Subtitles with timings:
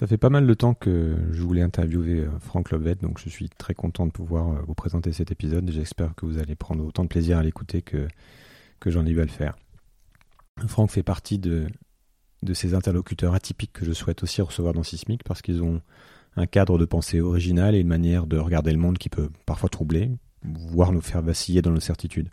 [0.00, 3.28] Ça fait pas mal de temps que je voulais interviewer euh, Franck Lovet, donc je
[3.28, 6.82] suis très content de pouvoir euh, vous présenter cet épisode j'espère que vous allez prendre
[6.82, 8.08] autant de plaisir à l'écouter que,
[8.80, 9.58] que j'en ai eu à le faire.
[10.66, 11.66] Franck fait partie de,
[12.42, 15.82] de ces interlocuteurs atypiques que je souhaite aussi recevoir dans Sismic parce qu'ils ont
[16.34, 19.68] un cadre de pensée original et une manière de regarder le monde qui peut parfois
[19.68, 20.10] troubler,
[20.42, 22.30] voire nous faire vaciller dans nos certitudes.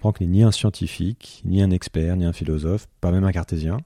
[0.00, 3.76] Franck n'est ni un scientifique, ni un expert, ni un philosophe, pas même un cartésien.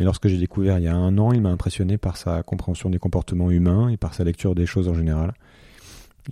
[0.00, 2.88] Mais lorsque j'ai découvert il y a un an, il m'a impressionné par sa compréhension
[2.88, 5.34] des comportements humains et par sa lecture des choses en général,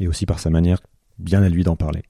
[0.00, 0.80] et aussi par sa manière
[1.18, 2.02] bien à lui d'en parler.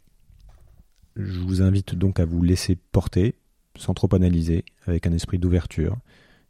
[1.16, 3.34] Je vous invite donc à vous laisser porter,
[3.76, 5.96] sans trop analyser, avec un esprit d'ouverture,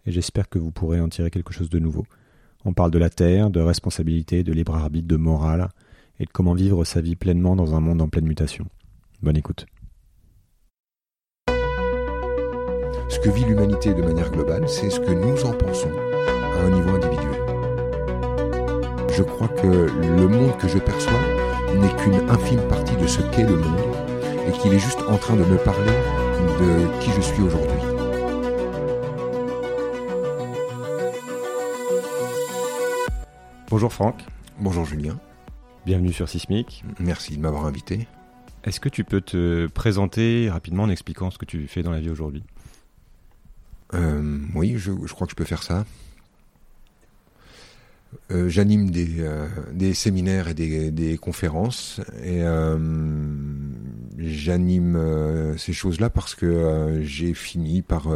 [0.04, 2.04] et j'espère que vous pourrez en tirer quelque chose de nouveau.
[2.66, 5.70] On parle de la terre, de responsabilité, de libre arbitre, de morale,
[6.20, 8.66] et de comment vivre sa vie pleinement dans un monde en pleine mutation.
[9.22, 9.64] Bonne écoute.
[13.10, 15.90] Ce que vit l'humanité de manière globale, c'est ce que nous en pensons
[16.56, 17.40] à un niveau individuel.
[19.10, 21.20] Je crois que le monde que je perçois
[21.74, 23.96] n'est qu'une infime partie de ce qu'est le monde
[24.46, 25.92] et qu'il est juste en train de me parler
[26.60, 27.80] de qui je suis aujourd'hui.
[33.70, 34.16] Bonjour Franck.
[34.60, 35.18] Bonjour Julien.
[35.86, 36.84] Bienvenue sur Sismic.
[37.00, 38.06] Merci de m'avoir invité.
[38.64, 42.00] Est-ce que tu peux te présenter rapidement en expliquant ce que tu fais dans la
[42.00, 42.44] vie aujourd'hui?
[43.94, 45.84] Euh, oui, je, crois que je peux faire ça.
[48.30, 52.42] Euh, j'anime des, euh, des, séminaires et des, des conférences et
[54.18, 58.08] j'anime ces choses-là parce que j'ai fini par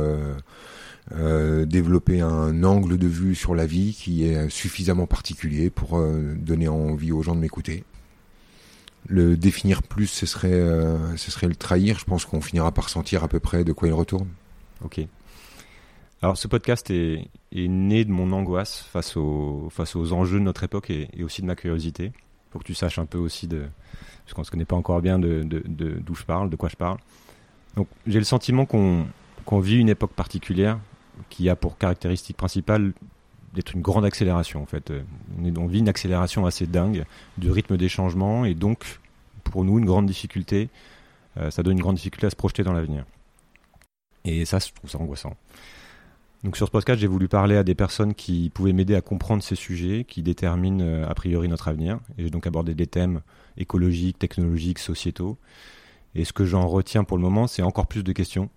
[1.11, 6.03] développer un angle de vue sur la vie qui est suffisamment particulier pour
[6.37, 7.84] donner envie aux gens de m'écouter.
[9.09, 10.62] Le définir plus, ce serait,
[11.17, 11.98] ce serait le trahir.
[11.98, 14.28] Je pense qu'on finira par sentir à peu près de quoi il retourne.
[14.84, 15.06] Ok.
[16.23, 21.09] Alors ce podcast est, né de mon angoisse face aux, enjeux de notre époque et,
[21.25, 22.12] aussi de ma curiosité,
[22.51, 23.67] pour que tu saches un peu aussi de,
[24.25, 26.99] parce qu'on se connaît pas encore bien d'où je parle, de quoi je parle.
[27.75, 29.06] Donc j'ai le sentiment qu'on,
[29.44, 30.78] qu'on vit une époque particulière
[31.28, 32.93] qui a pour caractéristique principale
[33.53, 34.93] d'être une grande accélération en fait.
[35.59, 37.04] On, vit une accélération assez dingue
[37.37, 39.00] du rythme des changements et donc
[39.43, 40.69] pour nous une grande difficulté,
[41.37, 43.04] euh, ça donne une grande difficulté à se projeter dans l'avenir.
[44.25, 45.37] Et ça, je trouve ça angoissant.
[46.44, 49.42] Donc sur ce podcast, j'ai voulu parler à des personnes qui pouvaient m'aider à comprendre
[49.42, 52.00] ces sujets qui déterminent euh, a priori notre avenir.
[52.19, 53.20] Et j'ai donc abordé des thèmes
[53.56, 55.38] écologiques, technologiques, sociétaux.
[56.16, 58.50] Et ce que j'en retiens pour le moment, c'est encore plus de questions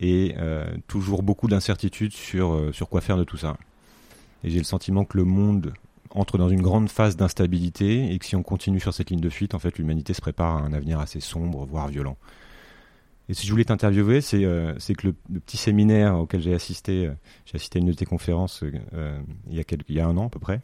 [0.00, 3.56] et euh, toujours beaucoup d'incertitudes sur, euh, sur quoi faire de tout ça.
[4.44, 5.72] Et j'ai le sentiment que le monde
[6.10, 9.30] entre dans une grande phase d'instabilité et que si on continue sur cette ligne de
[9.30, 12.16] fuite, en fait, l'humanité se prépare à un avenir assez sombre, voire violent.
[13.28, 17.12] Et si je voulais t'interviewer, c'est euh, que le, petit séminaire auquel j'ai assisté, euh,
[17.44, 18.62] j'ai assisté à une de tes conférences
[18.94, 19.62] euh, il,
[19.94, 20.62] y a un an à peu près,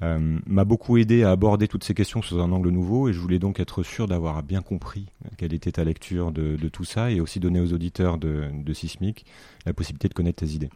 [0.00, 3.08] m'a beaucoup aidé à aborder toutes ces questions sous un angle nouveau.
[3.08, 5.06] Et je voulais donc être sûr d'avoir bien compris
[5.38, 8.72] quelle était ta lecture de, de, tout ça et aussi donner aux auditeurs de, de
[8.74, 9.24] Sismic
[9.64, 10.70] la possibilité de connaître tes idées.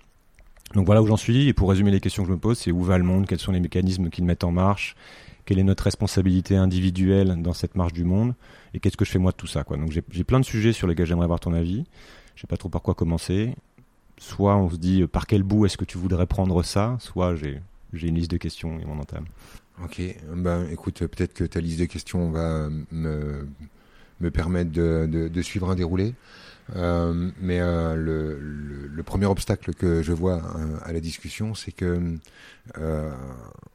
[0.75, 1.49] Donc voilà où j'en suis.
[1.49, 3.41] Et pour résumer les questions que je me pose, c'est où va le monde, quels
[3.41, 4.95] sont les mécanismes qui le mettent en marche,
[5.51, 8.35] quelle est notre responsabilité individuelle dans cette marche du monde
[8.73, 9.65] et qu'est-ce que je fais moi de tout ça.
[9.65, 11.87] Donc j'ai plein de sujets sur lesquels j'aimerais avoir ton avis.
[12.37, 13.57] Je sais pas trop par quoi commencer.
[14.17, 17.35] Soit on se dit euh, par quel bout est-ce que tu voudrais prendre ça, soit
[17.35, 17.61] j'ai
[17.93, 19.25] une liste de questions et mon entame.
[19.83, 20.01] Ok,
[20.37, 23.49] ben écoute, peut-être que ta liste de questions va me,
[24.21, 26.15] me permettre de, de, suivre un déroulé.
[26.77, 31.73] Euh, mais euh, le, le, premier obstacle que je vois euh, à la discussion, c'est
[31.73, 32.17] que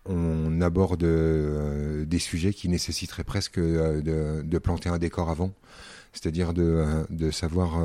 [0.06, 5.51] on aborde des sujets qui nécessiteraient presque de, de, planter un décor avant,
[6.13, 7.81] c'est-à-dire de, de savoir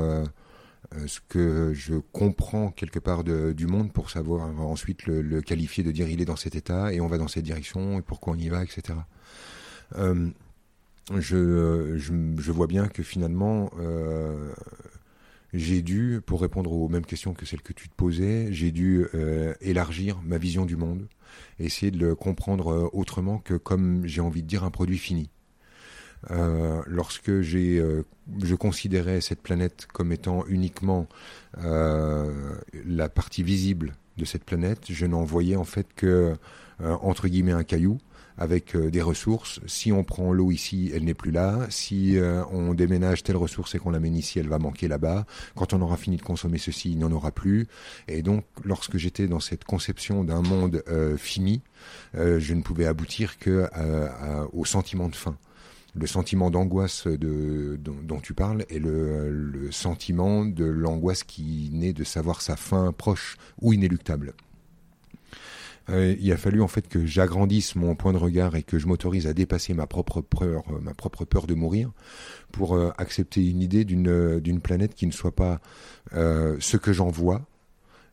[1.07, 5.91] ce que je comprends quelque part de, du monde pour savoir ensuite le, qualifier de
[5.91, 8.37] dire il est dans cet état et on va dans cette direction et pourquoi on
[8.37, 8.99] y va, etc.
[11.13, 14.51] Euh, je, vois bien que finalement, euh,
[15.53, 19.05] j'ai dû, pour répondre aux mêmes questions que celles que tu te posais, j'ai dû
[19.13, 21.07] euh, élargir ma vision du monde,
[21.59, 25.29] essayer de le comprendre autrement que comme j'ai envie de dire un produit fini.
[26.29, 27.83] Lorsque j'ai,
[28.43, 31.07] je considérais cette planète comme étant uniquement
[31.57, 36.35] la partie visible de cette planète, je n'en voyais en fait que
[36.79, 37.97] entre guillemets un caillou
[38.41, 39.59] avec euh, des ressources.
[39.67, 41.67] Si on prend l'eau ici, elle n'est plus là.
[41.69, 45.25] Si euh, on déménage telle ressource et qu'on l'amène ici, elle va manquer là-bas.
[45.55, 47.67] Quand on aura fini de consommer ceci, il n'y en aura plus.
[48.07, 51.61] Et donc, lorsque j'étais dans cette conception d'un monde euh, fini,
[52.13, 53.67] je ne pouvais aboutir que
[54.53, 55.37] au sentiment de faim
[55.93, 61.93] le sentiment d'angoisse de, dont, tu parles est le, le sentiment de l'angoisse qui naît
[61.93, 64.33] de savoir sa fin proche ou inéluctable.
[65.89, 68.87] Euh, il a fallu en fait que j'agrandisse mon point de regard et que je
[68.87, 71.91] m'autorise à dépasser ma propre peur, euh, ma propre peur de mourir,
[72.51, 75.59] pour euh, accepter une idée d'une d'une planète qui ne soit pas
[76.11, 77.45] ce que j'en vois,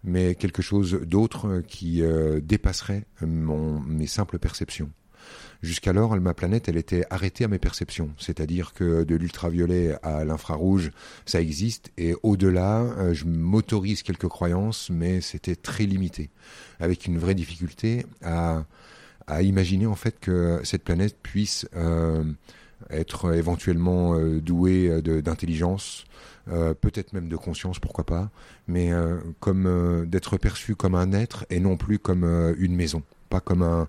[0.05, 2.03] mais quelque chose d'autre qui
[2.43, 4.91] dépasserait mon, mes simples perceptions.
[5.61, 8.11] Jusqu'alors, ma planète, elle était arrêtée à mes perceptions.
[8.17, 10.93] C'est-à-dire que de l'ultraviolet à l'infrarouge,
[11.27, 11.91] ça existe.
[11.99, 16.31] Et au-delà, euh, je m'autorise quelques croyances, mais c'était très limité.
[16.79, 18.65] Avec une vraie difficulté à,
[19.43, 22.25] imaginer en fait que cette planète puisse euh,
[22.89, 26.05] être éventuellement euh, douée d'intelligence,
[26.81, 28.31] peut-être même de conscience, pourquoi pas,
[28.69, 28.91] mais
[29.39, 32.25] comme d'être perçue comme un être et non plus comme
[32.57, 33.89] une maison pas comme un,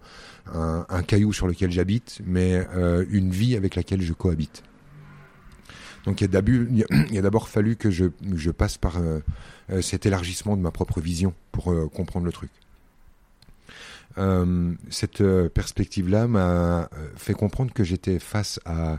[0.53, 4.63] un, caillou sur lequel j'habite, mais euh, une vie avec laquelle je cohabite.
[6.05, 6.31] Donc il
[7.11, 9.19] y a d'abord fallu que je, je passe par euh,
[9.69, 12.51] euh, cet élargissement de ma propre vision pour comprendre le truc.
[14.89, 18.97] cette perspective-là m'a fait comprendre que j'étais face à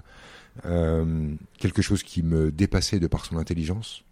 [1.58, 4.04] quelque chose qui me dépassait de par son intelligence,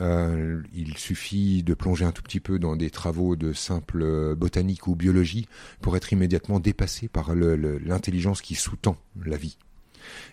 [0.00, 4.86] euh, il suffit de plonger un tout petit peu dans des travaux de simple botanique
[4.86, 5.48] ou biologie
[5.80, 9.58] pour être immédiatement dépassé par l'intelligence qui sous-tend la vie.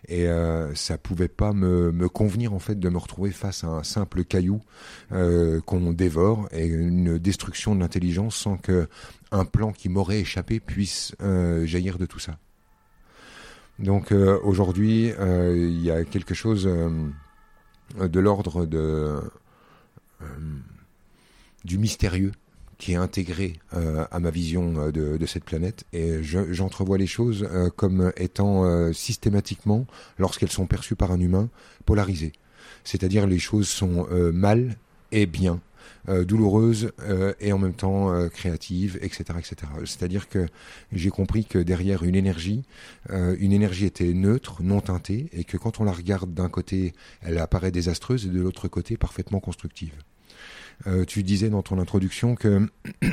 [0.07, 3.67] Et euh, ça pouvait pas me, me, convenir en fait de me retrouver face à
[3.67, 4.61] un simple caillou
[5.11, 8.88] euh, qu'on dévore et une destruction de l'intelligence sans que
[9.31, 12.38] un plan qui m'aurait échappé puisse euh, jaillir de tout ça.
[13.79, 16.69] Donc euh, aujourd'hui, il y a quelque chose
[18.00, 19.21] de l'ordre de euh,
[21.65, 22.31] du mystérieux
[22.77, 27.47] qui est intégré euh, à ma vision euh, de, cette planète et j'entrevois les choses
[27.77, 29.87] comme étant systématiquement,
[30.17, 31.49] lorsqu'elles sont perçues par un humain,
[31.85, 32.33] polarisées.
[32.83, 34.75] C'est-à-dire les choses sont mal
[35.13, 35.61] et bien,
[36.07, 36.91] douloureuses
[37.39, 39.55] et en même temps créatives, etc., etc.
[39.85, 40.45] C'est-à-dire que
[40.91, 42.63] j'ai compris que derrière une énergie,
[43.09, 47.37] une énergie était neutre, non teintée, et que quand on la regarde d'un côté, elle
[47.37, 49.93] apparaît désastreuse et de l'autre côté parfaitement constructive.
[50.88, 52.68] Euh, tu disais dans ton introduction que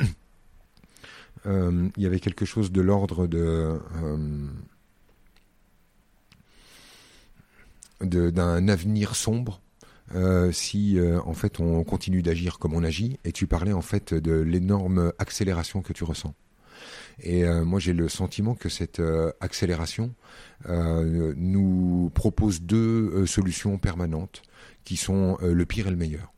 [1.45, 4.47] euh, il y avait quelque chose de l'ordre de euh,
[8.01, 9.61] d'un avenir sombre
[10.51, 13.19] si en fait on continue d'agir comme on agit.
[13.23, 16.33] Et tu parlais en fait de l'énorme accélération que tu ressens.
[17.21, 19.01] Et moi j'ai le sentiment que cette
[19.39, 20.13] accélération
[20.67, 24.41] nous propose deux solutions permanentes
[24.83, 26.33] qui sont le pire et le meilleur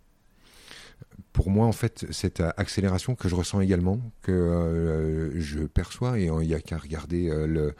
[1.33, 6.25] pour moi, en fait, cette accélération que je ressens également, que euh, je perçois, et
[6.25, 7.71] il n'y a qu'à regarder euh,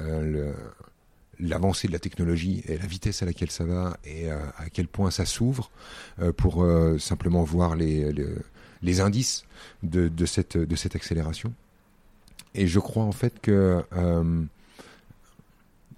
[0.00, 0.52] euh,
[1.38, 5.10] l'avancée de la technologie et la vitesse à laquelle ça va et à quel point
[5.10, 5.70] ça s'ouvre
[6.36, 6.64] pour
[6.98, 9.44] simplement voir les, indices
[9.82, 11.52] de cette accélération.
[12.54, 13.84] Et je crois en fait que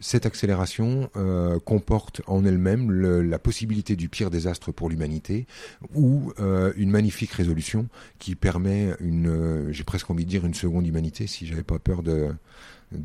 [0.01, 5.47] cette accélération euh, comporte en elle-même la possibilité du pire désastre pour l'humanité
[5.95, 7.89] ou euh, une magnifique résolution
[8.19, 11.79] qui permet une, euh, j'ai presque envie de dire une seconde humanité si j'avais pas
[11.79, 12.35] peur de,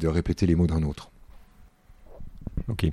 [0.04, 1.12] répéter les mots d'un autre.
[2.68, 2.88] Ok.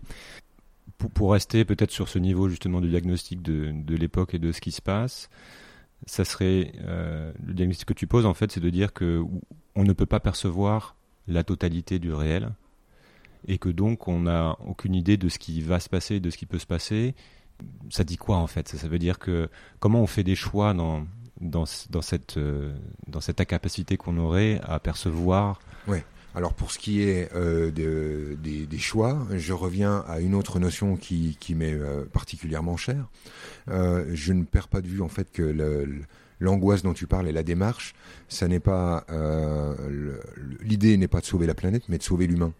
[1.14, 4.60] Pour, rester peut-être sur ce niveau justement de diagnostic de, de l'époque et de ce
[4.60, 5.28] qui se passe,
[6.06, 9.22] ça serait le diagnostic que tu poses en fait, c'est de dire que
[9.76, 10.96] on ne peut pas percevoir
[11.28, 12.50] la totalité du réel
[13.46, 16.36] et que donc on n'a aucune idée de ce qui va se passer, de ce
[16.36, 17.14] qui peut se passer.
[17.90, 18.68] Ça dit quoi en fait?
[18.68, 19.48] Ça, veut dire que
[19.80, 21.06] comment on fait des choix dans,
[21.40, 22.74] dans, cette, euh,
[23.06, 25.60] dans cette incapacité qu'on aurait à percevoir?
[25.86, 25.98] Oui.
[26.34, 30.96] Alors pour ce qui est euh, de, des, choix, je reviens à une autre notion
[30.96, 33.08] qui, qui m'est euh, particulièrement chère.
[33.66, 35.88] je ne perds pas de vue en fait que
[36.38, 37.94] l'angoisse dont tu parles et la démarche,
[38.28, 39.04] ça n'est pas
[40.60, 42.52] l'idée n'est pas de sauver la planète, mais de sauver l'humain.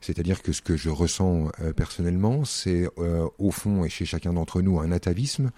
[0.00, 4.32] C'est-à-dire que ce que je ressens euh, personnellement, c'est euh, au fond et chez chacun
[4.32, 5.50] d'entre nous un atavisme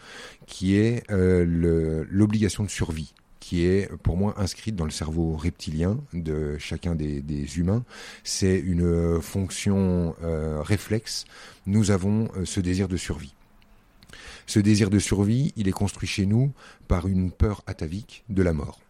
[0.46, 5.98] qui est euh, l'obligation de survie qui est pour moi inscrite dans le cerveau reptilien
[6.12, 7.84] de chacun des, humains.
[8.22, 10.14] C'est une fonction
[10.60, 11.24] réflexe.
[11.66, 13.34] Nous avons ce désir de survie.
[14.46, 16.52] Ce désir de survie, il est construit chez nous
[16.86, 18.80] par une peur atavique de la mort.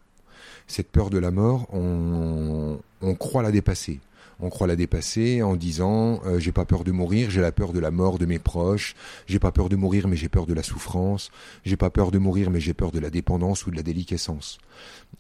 [0.67, 4.01] Cette peur de la mort, on croit la dépasser
[4.43, 7.73] on croit la dépasser en disant euh, j'ai pas peur de mourir, j'ai la peur
[7.73, 8.95] de la mort de mes proches,
[9.27, 11.31] j'ai pas peur de mourir mais j'ai peur de la souffrance,
[11.65, 14.59] j'ai pas peur de mourir mais j'ai peur de la dépendance ou de la déliquescence.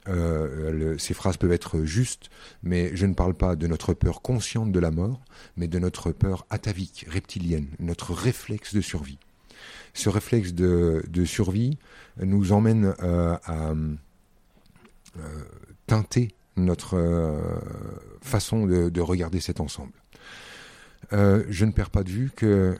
[0.08, 2.30] Euh, ces phrases peuvent être justes,
[2.64, 5.20] mais je ne parle pas de notre peur consciente de la mort,
[5.56, 9.18] mais de notre peur atavique, reptilienne, notre réflexe de survie.
[9.94, 11.78] Ce réflexe de, survie
[12.20, 13.72] nous emmène euh, à
[15.86, 16.96] teinter notre
[18.22, 19.92] façon de, regarder cet ensemble.
[21.12, 22.78] je ne perds pas de vue que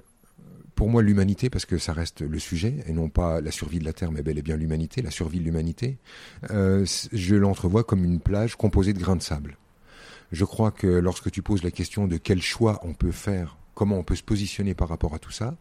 [0.74, 3.84] pour moi, l'humanité, parce que ça reste le sujet, et non pas la survie de
[3.84, 5.98] la Terre, mais bel et bien l'humanité, la survie de l'humanité,
[6.50, 9.58] euh, je l'entrevois comme une plage composée de grains de sable.
[10.32, 13.98] Je crois que lorsque tu poses la question de quel choix on peut faire, comment
[13.98, 15.54] on peut se positionner par rapport à tout ça,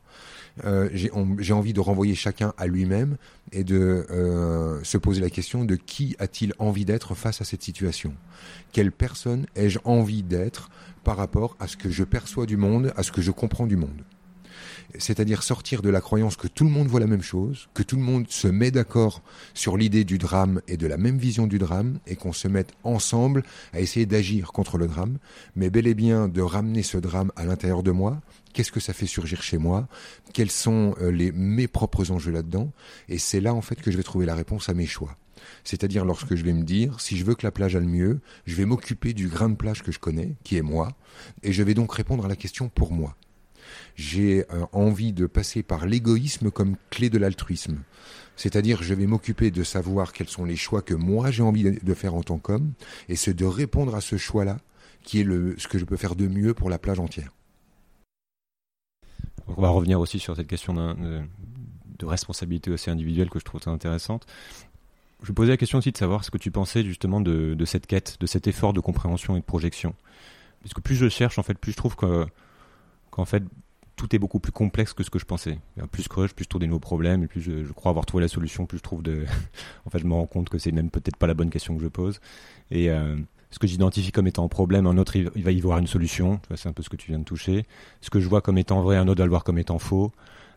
[0.66, 3.18] euh, j'ai envie de renvoyer chacun à lui-même
[3.52, 7.64] et de euh, se poser la question de qui a-t-il envie d'être face à cette
[7.64, 8.14] situation?
[8.74, 10.70] Quelle personne ai-je envie d'être
[11.04, 13.78] par rapport à ce que je perçois du monde, à ce que je comprends du
[13.78, 14.04] monde?
[14.98, 17.96] C'est-à-dire sortir de la croyance que tout le monde voit la même chose, que tout
[17.96, 19.22] le monde se met d'accord
[19.54, 22.74] sur l'idée du drame et de la même vision du drame, et qu'on se mette
[22.84, 23.44] ensemble
[23.74, 25.18] à essayer d'agir contre le drame,
[25.56, 28.22] mais bel et bien de ramener ce drame à l'intérieur de moi.
[28.54, 29.88] Qu'est-ce que ça fait surgir chez moi?
[30.34, 32.72] Quels sont euh, les, mes propres enjeux là-dedans?
[33.08, 35.16] Et c'est là en fait que je vais trouver la réponse à mes choix.
[35.64, 38.56] C'est-à-dire lorsque je vais me dire, si je veux que la plage aille mieux, je
[38.56, 40.94] vais m'occuper du grain de plage que je connais, qui est moi,
[41.44, 43.16] et je vais donc répondre à la question pour moi
[43.96, 47.78] j'ai euh, envie de passer par l'égoïsme comme clé de l'altruisme.
[48.36, 51.94] C'est-à-dire, je vais m'occuper de savoir quels sont les choix que moi j'ai envie de
[51.94, 52.74] faire en tant qu'homme,
[53.10, 54.58] et c'est de répondre à ce choix-là
[55.04, 57.32] qui est le, ce que je peux faire de mieux pour la plage entière.
[59.48, 61.22] On va revenir aussi sur cette question de,
[62.04, 64.26] responsabilité aussi individuelle que je trouve très intéressante.
[65.22, 67.86] Je posais la question aussi de savoir ce que tu pensais justement de, de cette
[67.86, 69.94] quête, de cet effort de compréhension et de projection.
[70.64, 72.26] Parce que plus je cherche, en fait, plus je trouve que
[73.12, 73.44] qu'en fait,
[73.96, 75.60] tout est beaucoup plus complexe que ce que je pensais.
[75.92, 78.24] Plus je creuse, plus je trouve des nouveaux problèmes, et plus je, crois avoir trouvé
[78.24, 79.26] la solution, plus je trouve de.
[79.86, 81.84] en fait, je me rends compte que c'est même peut-être pas la bonne question que
[81.84, 82.20] je pose.
[82.72, 83.16] Et euh,
[83.52, 86.40] ce que j'identifie comme étant un problème, un autre, il va y voir une solution.
[86.56, 87.66] C'est un peu ce que tu viens de toucher.
[88.02, 90.12] Ce que je vois comme étant vrai, un autre va le voir comme étant faux.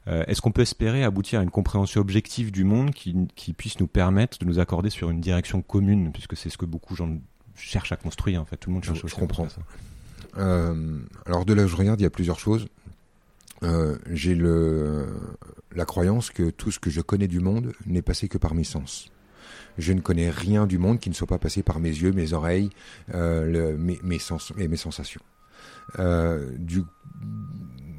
[0.06, 3.14] Euh, est-ce qu'on peut espérer aboutir à une compréhension objective du monde qui,
[3.52, 6.94] puisse nous permettre de nous accorder sur une direction commune, puisque c'est ce que beaucoup
[6.94, 7.18] de gens
[7.56, 8.40] cherchent à construire.
[8.40, 9.00] En fait, tout le monde cherche.
[9.02, 9.48] Je, je comprends.
[9.48, 9.60] Ça.
[10.38, 12.66] Euh, alors de là je regarde, il y a plusieurs choses.
[13.62, 15.06] Euh, j'ai le
[15.74, 18.64] la croyance que tout ce que je connais du monde n'est passé que par mes
[18.64, 19.10] sens.
[19.76, 22.32] Je ne connais rien du monde qui ne soit pas passé par mes yeux, mes
[22.32, 22.70] oreilles,
[23.12, 25.20] euh, mes, sens et mes sensations.
[25.98, 26.48] Euh,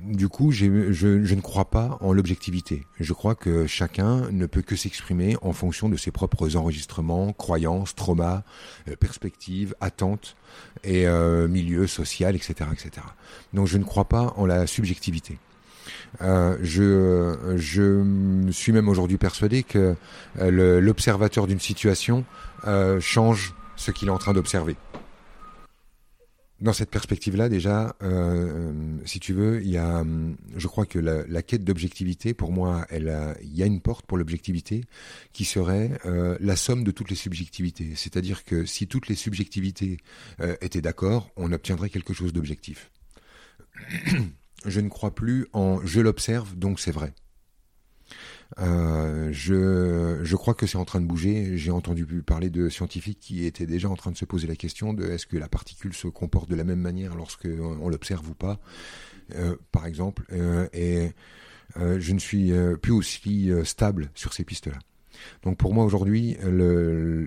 [0.06, 2.86] du coup, je, je, ne crois pas en l'objectivité.
[3.00, 7.96] Je crois que chacun ne peut que s'exprimer en fonction de ses propres enregistrements, croyances,
[7.96, 8.44] traumas,
[8.88, 10.36] euh, perspectives, attentes
[10.84, 13.06] et euh, milieu social, etc., etc.
[13.54, 15.38] Donc, je ne crois pas en la subjectivité.
[16.22, 19.96] Euh, je, je suis même aujourd'hui persuadé que
[20.40, 22.26] euh, l'observateur d'une situation
[22.68, 24.76] euh, change ce qu'il est en train d'observer.
[26.66, 28.74] Dans cette perspective-là, déjà, euh,
[29.06, 32.88] si tu veux, il y a, hum, je crois que la, quête d'objectivité, pour moi,
[32.90, 34.84] elle il y a une porte pour l'objectivité
[35.32, 37.92] qui serait euh, la somme de toutes les subjectivités.
[37.96, 39.98] C'est-à-dire que si toutes les subjectivités
[40.42, 42.90] euh, étaient d'accord, on obtiendrait quelque chose d'objectif.
[44.66, 47.14] je ne crois plus en je l'observe, donc c'est vrai.
[48.60, 51.58] Euh, je, crois que c'est en train de bouger.
[51.58, 54.94] J'ai entendu parler de scientifiques qui étaient déjà en train de se poser la question
[54.94, 58.34] de est-ce que la particule se comporte de la même manière lorsque on, l'observe ou
[58.34, 58.60] pas,
[59.36, 60.26] euh, par exemple.
[60.32, 61.12] Euh, et
[61.78, 64.78] je ne suis plus aussi stable sur ces pistes-là.
[65.44, 66.38] Donc pour moi aujourd'hui,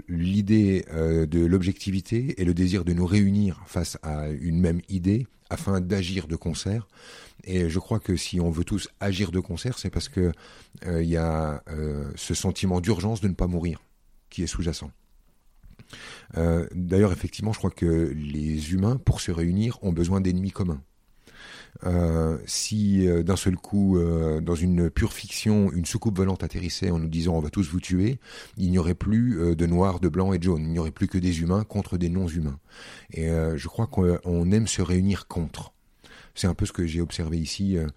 [0.08, 5.80] l'idée de l'objectivité et le désir de nous réunir face à une même idée afin
[5.80, 6.86] d'agir de concert
[7.44, 10.32] et je crois que si on veut tous agir de concert, c'est parce que
[10.86, 13.80] euh, il y a euh, ce sentiment d'urgence de ne pas mourir
[14.30, 14.90] qui est sous-jacent.
[16.36, 20.82] Euh, D'ailleurs, effectivement, je crois que les humains, pour se réunir, ont besoin d'ennemis communs.
[21.84, 26.90] Euh, si euh, d'un seul coup, euh, dans une pure fiction, une soucoupe volante atterrissait
[26.90, 28.18] en nous disant on va tous vous tuer,
[28.56, 30.62] il n'y aurait plus de noirs, de blancs et de jaunes.
[30.62, 32.58] Il n'y aurait plus que des humains contre des non-humains.
[33.12, 35.72] Et je crois qu'on aime se réunir contre.
[36.38, 37.76] C'est un peu ce que j'ai observé ici.
[37.76, 37.88] Euh,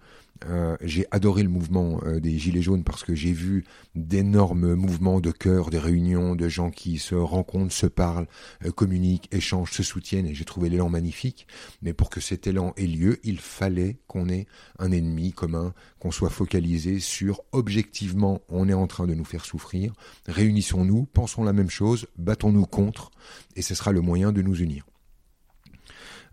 [0.46, 5.20] euh, j'ai adoré le mouvement euh, des Gilets jaunes parce que j'ai vu d'énormes mouvements
[5.20, 8.26] de cœur, des réunions de gens qui se rencontrent, se parlent,
[8.74, 11.46] communiquent, échangent, se soutiennent et j'ai trouvé l'élan magnifique.
[11.82, 14.48] Mais pour que cet élan ait lieu, il fallait qu'on ait
[14.80, 19.44] un ennemi commun, qu'on soit focalisé sur objectivement on est en train de nous faire
[19.44, 19.92] souffrir,
[20.26, 23.12] réunissons-nous, pensons la même chose, battons-nous contre
[23.54, 24.84] et ce sera le moyen de nous unir.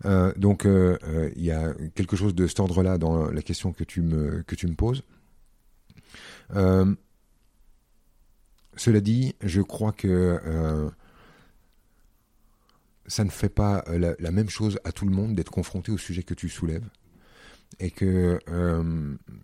[0.04, 3.72] Euh, donc euh, euh, il y a quelque chose de cet ordre-là dans la question
[3.72, 5.02] que tu me, que tu me poses.
[8.76, 10.90] cela dit, je crois que
[13.06, 16.22] ça ne fait pas la, même chose à tout le monde d'être confronté au sujet
[16.22, 16.88] que tu soulèves.
[17.78, 18.38] Et que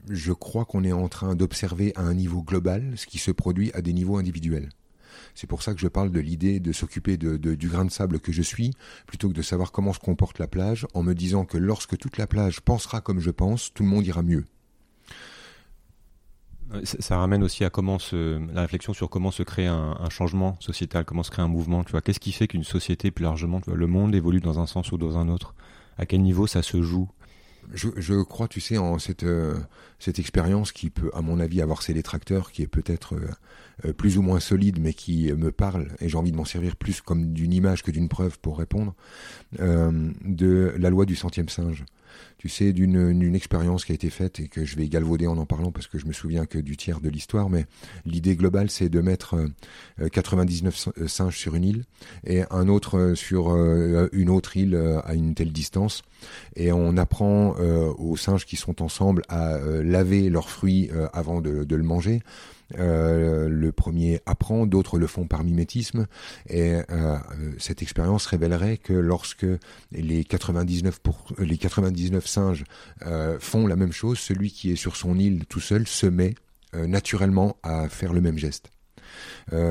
[0.09, 3.71] je crois qu'on est en train d'observer à un niveau global ce qui se produit
[3.73, 4.71] à des niveaux individuels.
[5.35, 8.21] C'est pour ça que je parle de l'idée de s'occuper de, du grain de sable
[8.21, 8.73] que je suis,
[9.07, 12.19] plutôt que de savoir comment se comporte la plage, en me disant que lorsque toute
[12.19, 14.45] la plage pensera comme je pense, tout le monde ira mieux.
[16.83, 21.05] Ça, ramène aussi à comment se, la réflexion sur comment se crée un, changement sociétal,
[21.05, 21.85] comment se crée un mouvement.
[21.85, 24.91] Tu vois, qu'est-ce qui fait qu'une société plus largement, le monde évolue dans un sens
[24.91, 25.55] ou dans un autre?
[25.97, 27.09] À quel niveau ça se joue?
[27.75, 29.55] Je, crois, tu sais, en cette, euh,
[29.99, 33.29] cette expérience qui peut, à mon avis, avoir ses détracteurs, qui est peut-être euh,
[33.87, 36.77] euh, plus ou moins solide, mais qui me parle, et j'ai envie de m'en servir
[36.77, 38.95] plus comme d'une image que d'une preuve pour répondre,
[39.59, 41.85] de la loi du centième singe
[42.39, 45.47] tu sais, d'une expérience qui a été faite et que je vais galvauder en en
[45.47, 47.67] parlant parce que je me souviens que du tiers de l'histoire, mais
[48.05, 49.37] l'idée globale, c'est de mettre
[50.13, 51.85] 99 singes sur une île
[52.25, 53.55] et un autre sur
[54.13, 56.03] une autre île à une telle distance,
[56.55, 57.55] et on apprend
[57.99, 62.23] aux singes qui sont ensemble à laver leurs fruits avant de, de le manger.
[62.75, 66.07] Euh, le premier apprend, d'autres le font par mimétisme.
[66.49, 67.19] Et euh,
[67.59, 69.47] cette expérience révélerait que lorsque
[69.93, 72.65] les 99, pour, les 99 singes
[73.03, 76.35] euh, font la même chose, celui qui est sur son île tout seul se met
[76.73, 78.71] naturellement à faire le même geste.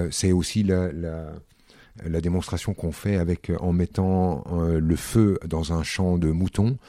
[0.10, 6.32] C'est aussi la démonstration qu'on fait avec en mettant le feu dans un champ de
[6.32, 6.80] moutons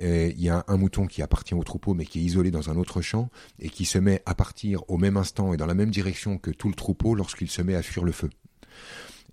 [0.00, 2.76] il y a un mouton qui appartient au troupeau mais qui est isolé dans un
[2.76, 5.90] autre champ et qui se met à partir au même instant et dans la même
[5.90, 8.30] direction que tout le troupeau lorsqu'il se met à fuir le feu.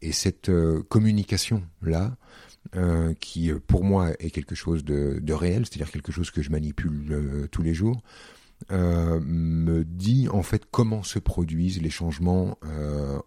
[0.01, 2.15] Et cette euh, communication-là,
[2.75, 7.07] euh, qui pour moi est quelque chose de, réel, c'est-à-dire quelque chose que je manipule
[7.11, 8.01] euh, tous les jours,
[8.71, 12.57] me dit en fait comment se produisent les changements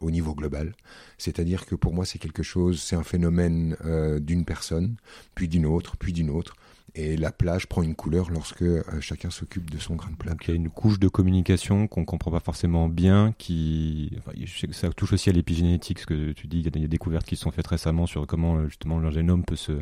[0.00, 0.74] au niveau global.
[1.18, 3.76] C'est-à-dire que pour moi c'est quelque chose, c'est un phénomène
[4.20, 4.96] d'une personne,
[5.36, 6.56] puis d'une autre, puis d'une autre,
[6.94, 10.36] et la plage prend une couleur lorsque euh, chacun s'occupe de son grain de plage.
[10.42, 14.18] il y a une couche de communication qu'on comprend pas forcément bien, qui
[14.72, 17.36] ça touche aussi à l'épigénétique, ce que tu dis, il y a des découvertes qui
[17.36, 19.72] sont faites récemment sur comment euh, justement le génome peut se,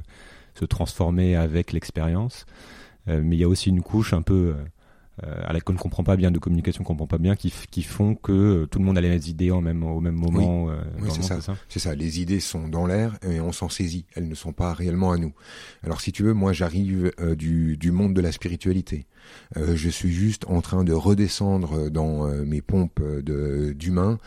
[0.55, 2.47] se transformer avec l'expérience.
[3.09, 4.57] Euh, mais il y a aussi une couche un peu
[5.23, 7.83] à la qu'on ne comprend pas bien, de communication qu'on comprend pas bien, qui, qui
[7.83, 10.65] font que euh, tout le monde a les mêmes idées en même, au même moment.
[10.65, 11.39] Oui, euh, c'est ça.
[11.69, 11.95] C'est ça.
[11.95, 14.07] Les idées sont dans l'air et on s'en saisit.
[14.15, 15.33] Elles ne sont pas réellement à nous.
[15.83, 19.07] Alors si tu veux, moi j'arrive du, du monde de la spiritualité.
[19.57, 24.19] je suis juste en train de redescendre dans mes pompes d'humains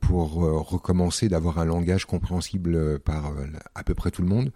[0.00, 0.34] pour
[0.68, 3.32] recommencer d'avoir un langage compréhensible par
[3.74, 4.52] à peu près tout le monde,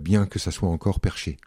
[0.00, 1.38] bien que ça soit encore perché.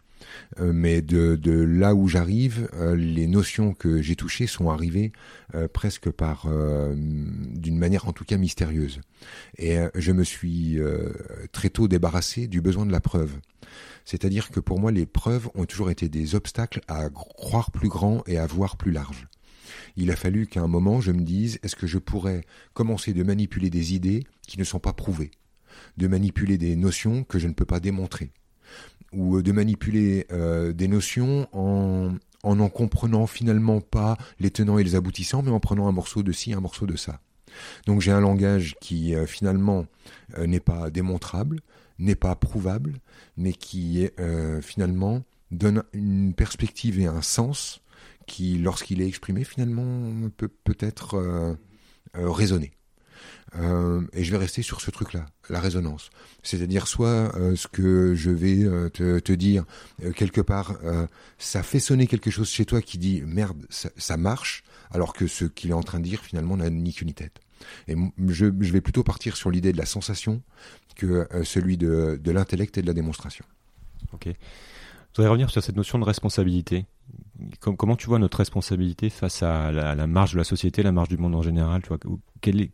[0.60, 5.12] Euh, mais de, là où j'arrive, euh, les notions que j'ai touchées sont arrivées
[5.54, 9.00] euh, presque par, d'une manière en tout cas mystérieuse.
[9.58, 10.78] Et je me suis
[11.52, 13.32] très tôt débarrassé du besoin de la preuve.
[14.04, 18.22] C'est-à-dire que pour moi, les preuves ont toujours été des obstacles à croire plus grand
[18.26, 19.26] et à voir plus large.
[19.96, 22.42] Il a fallu qu'à un moment, je me dise, est-ce que je pourrais
[22.74, 25.30] commencer de manipuler des idées qui ne sont pas prouvées,
[25.96, 28.30] de manipuler des notions que je ne peux pas démontrer?
[29.14, 34.76] Ou euh, de manipuler euh, des notions en en n'en comprenant finalement pas les tenants
[34.76, 37.20] et les aboutissants, mais en prenant un morceau de ci, un morceau de ça.
[37.86, 39.86] Donc j'ai un langage qui euh, finalement
[40.38, 41.60] n'est pas démontrable,
[41.98, 43.00] n'est pas prouvable,
[43.38, 44.10] mais qui
[44.60, 45.22] finalement
[45.52, 47.80] donne une perspective et un sens
[48.26, 51.56] qui, lorsqu'il est exprimé, finalement peut peut-être
[52.12, 52.72] raisonner.
[53.56, 56.10] Euh, et je vais rester sur ce truc-là, la résonance.
[56.42, 59.64] C'est-à-dire soit euh, ce que je vais euh, te, dire
[60.16, 60.76] quelque part,
[61.38, 65.44] ça fait sonner quelque chose chez toi qui dit merde, ça, marche, alors que ce
[65.44, 67.40] qu'il est en train de dire finalement n'a ni queue ni tête.
[67.88, 67.96] Et
[68.28, 70.42] je, je, vais plutôt partir sur l'idée de la sensation
[70.96, 73.44] que celui de, de l'intellect et de la démonstration.
[74.12, 74.26] Ok.
[74.26, 76.86] Je voudrais revenir sur cette notion de responsabilité.
[77.60, 81.16] Comment tu vois notre responsabilité face à la, marge de la société, la marge du
[81.16, 81.82] monde en général
[82.40, 82.72] quel, est,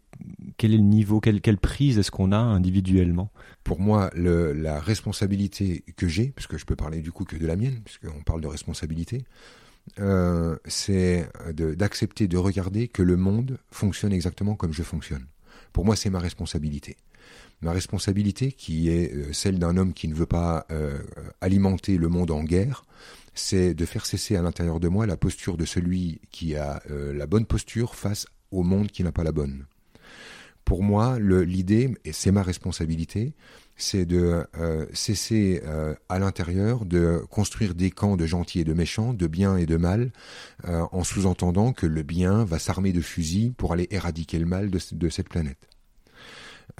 [0.63, 3.31] le niveau, quelle, prise est-ce qu'on a individuellement?
[3.65, 7.57] Pour moi, la responsabilité que j'ai, puisque je peux parler du coup que de la
[7.57, 9.25] mienne, puisqu'on parle de responsabilité,
[9.99, 15.27] euh, c'est d'accepter de, de regarder que le monde fonctionne exactement comme je fonctionne.
[15.73, 16.97] Pour moi, c'est ma responsabilité
[17.63, 20.99] ma responsabilité, qui est euh, celle d'un homme qui ne veut pas euh,
[21.41, 22.85] alimenter le monde en guerre,
[23.35, 27.13] c'est de faire cesser à l'intérieur de moi la posture de celui qui a euh,
[27.13, 29.67] la bonne posture face au monde qui n'a pas la bonne.
[30.65, 33.35] Pour moi, l'idée, et c'est ma responsabilité,
[33.77, 34.47] c'est de
[34.93, 35.63] cesser
[36.09, 39.77] à l'intérieur de construire des camps de gentils et de méchants, de bien et de
[39.77, 40.13] mal,
[40.63, 45.09] en sous-entendant que le bien va s'armer de fusils pour aller éradiquer le mal de
[45.09, 45.70] cette planète.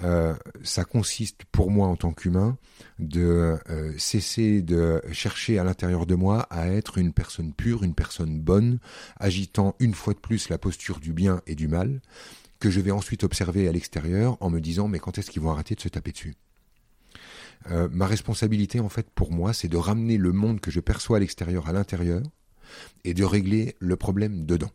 [0.03, 2.57] Euh, ça consiste pour moi en tant qu'humain
[2.99, 7.93] de euh, cesser de chercher à l'intérieur de moi à être une personne pure, une
[7.93, 8.79] personne bonne,
[9.19, 12.01] agitant une fois de plus la posture du bien et du mal,
[12.59, 15.51] que je vais ensuite observer à l'extérieur en me disant mais quand est-ce qu'ils vont
[15.51, 16.35] arrêter de se taper dessus?
[17.69, 21.17] Euh, ma responsabilité, en fait, pour moi, c'est de ramener le monde que je perçois
[21.17, 22.23] à l'extérieur à l'intérieur
[23.03, 24.71] et de régler le problème dedans.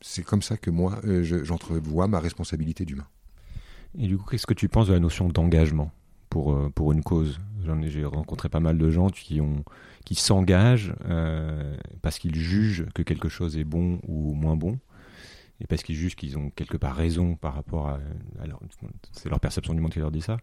[0.00, 1.00] C'est comme ça que moi,
[1.44, 3.06] j'entrevois ma responsabilité d'humain.
[3.98, 5.90] Et du coup, qu'est-ce que tu penses de la notion d'engagement
[6.28, 7.40] pour, euh, pour une cause?
[7.86, 9.40] J'ai rencontré pas mal de gens qui,
[10.04, 10.94] qui s'engagent
[12.02, 14.78] parce qu'ils jugent que quelque chose est bon ou moins bon
[15.60, 18.00] et parce qu'ils jugent qu'ils ont quelque part raison par rapport à,
[18.46, 18.60] leur,
[19.12, 20.38] c'est leur perception du monde qui leur dit ça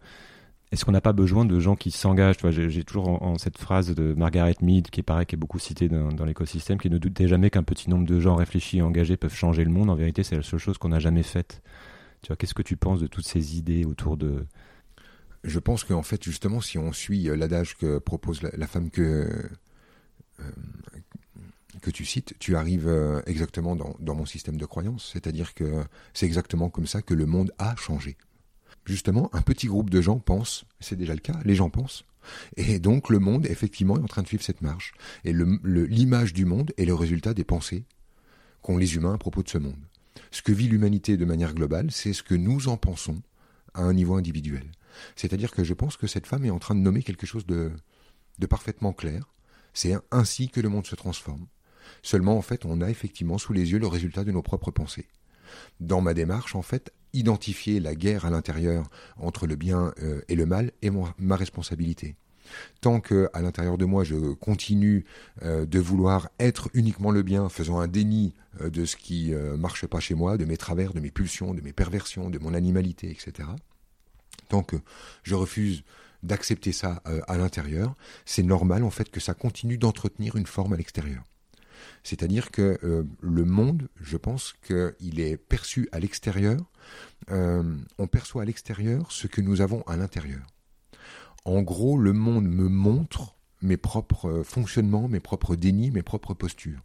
[0.72, 2.36] est-ce qu'on n'a pas besoin de gens qui s'engagent?
[2.50, 6.26] J'ai toujours en, cette phrase de Margaret Mead, qui est qui est beaucoup citée dans,
[6.26, 9.64] l'écosystème, qui ne doutait jamais qu'un petit nombre de gens réfléchis et engagés peuvent changer
[9.64, 9.90] le monde.
[9.90, 11.62] En vérité, c'est la seule chose qu'on n'a jamais faite.
[12.22, 14.46] Tu vois, qu'est-ce que tu penses de toutes ces idées autour de
[15.44, 19.50] Je pense qu'en fait, justement, si on suit euh, l'adage que propose la, femme que
[20.40, 20.52] euh,
[21.82, 25.12] que tu cites, tu arrives euh, exactement dans, dans mon système de croyance.
[25.14, 28.18] C'est-à-dire que c'est exactement comme ça que le monde a changé
[28.88, 32.04] justement, un petit groupe de gens pense, c'est déjà le cas, les gens pensent.
[32.56, 34.94] Et donc le monde, effectivement, est en train de suivre cette marche.
[35.24, 37.86] Et l'image du monde est le résultat des pensées
[38.62, 39.78] qu'ont les humains à propos de ce monde.
[40.32, 43.22] Ce que vit l'humanité de manière globale, c'est ce que nous en pensons
[43.74, 44.72] à un niveau individuel.
[45.16, 47.72] C'est-à-dire que je pense que cette femme est en train de nommer quelque chose de,
[48.50, 49.34] parfaitement clair.
[49.74, 51.48] C'est ainsi que le monde se transforme.
[52.02, 55.08] Seulement, en fait, on a effectivement sous les yeux le résultat de nos propres pensées.
[55.80, 60.36] Dans ma démarche, en fait, identifier la guerre à l'intérieur entre le bien euh, et
[60.36, 62.16] le mal est ma responsabilité.
[62.82, 65.06] Tant que à l'intérieur de moi je continue
[65.44, 69.86] euh, de vouloir être uniquement le bien, faisant un déni euh, de ce qui marche
[69.88, 73.10] pas chez moi, de mes travers, de mes pulsions, de mes perversions, de mon animalité,
[73.10, 73.50] etc.
[74.50, 74.78] Tant que
[75.24, 75.84] je refuse
[76.24, 80.78] d'accepter ça à l'intérieur, c'est normal en fait que ça continue d'entretenir une forme à
[80.78, 81.24] l'extérieur.
[82.04, 86.60] C'est-à-dire que euh, le monde, je pense qu'il est perçu à l'extérieur,
[87.32, 90.46] euh, on perçoit à l'extérieur ce que nous avons à l'intérieur.
[91.48, 96.84] En gros, le monde me montre mes propres fonctionnements, mes propres dénis, mes propres postures.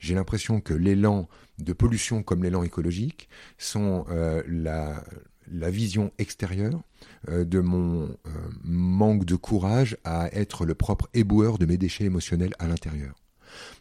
[0.00, 1.28] J'ai l'impression que l'élan
[1.58, 5.02] de pollution comme l'élan écologique sont euh, la,
[5.50, 6.82] la, vision extérieure
[7.26, 8.14] de mon
[8.62, 13.14] manque de courage à être le propre éboueur de mes déchets émotionnels à l'intérieur.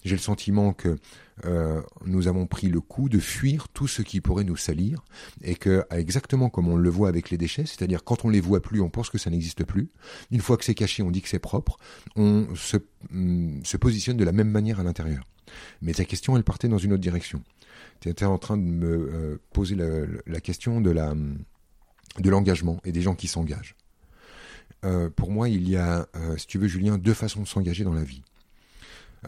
[0.03, 0.97] J'ai le sentiment que
[1.43, 5.03] euh, nous avons pris le coup de fuir tout ce qui pourrait nous salir
[5.41, 8.61] et que exactement comme on le voit avec les déchets, c'est-à-dire quand on les voit
[8.61, 9.89] plus, on pense que ça n'existe plus.
[10.31, 11.77] Une fois que c'est caché, on dit que c'est propre.
[12.15, 12.77] On se,
[13.09, 15.23] mm, positionne de la même manière à l'intérieur.
[15.81, 17.43] Mais ta question, elle partait dans une autre direction.
[17.99, 20.91] Tu étais en train de me euh, poser la, question de
[22.23, 23.75] l'engagement et des gens qui s'engagent.
[24.85, 26.07] Euh, pour moi, il y a,
[26.37, 28.23] si tu veux, Julien, deux façons de s'engager dans la vie.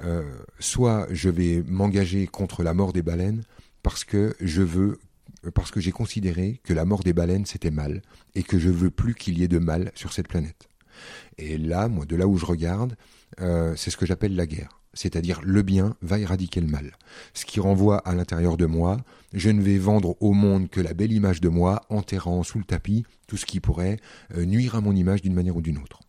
[0.03, 0.23] Euh,
[0.59, 3.43] soit je vais m'engager contre la mort des baleines
[3.81, 4.99] parce que je veux
[5.53, 8.01] parce que j'ai considéré que la mort des baleines c'était mal
[8.35, 10.67] et que je veux plus qu'il y ait de mal sur cette planète.
[11.37, 12.95] Et là, moi, de là où je regarde,
[13.39, 14.81] euh, c'est ce que j'appelle la guerre.
[14.93, 16.97] C'est-à-dire le bien va éradiquer le mal.
[17.33, 18.97] Ce qui renvoie à l'intérieur de moi,
[19.33, 22.63] je ne vais vendre au monde que la belle image de moi, enterrant sous le
[22.63, 23.99] tapis tout ce qui pourrait
[24.35, 25.99] euh, nuire à mon image d'une manière ou d'une autre.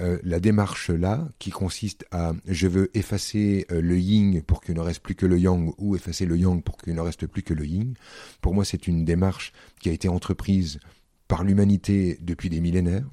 [0.00, 4.74] Euh, la démarche là, qui consiste à je veux effacer euh, le yin pour qu'il
[4.74, 7.42] ne reste plus que le yang, ou effacer le yang pour qu'il ne reste plus
[7.42, 7.94] que le yin,
[8.40, 10.80] pour moi c'est une démarche qui a été entreprise
[11.28, 13.08] par l'humanité depuis des millénaires,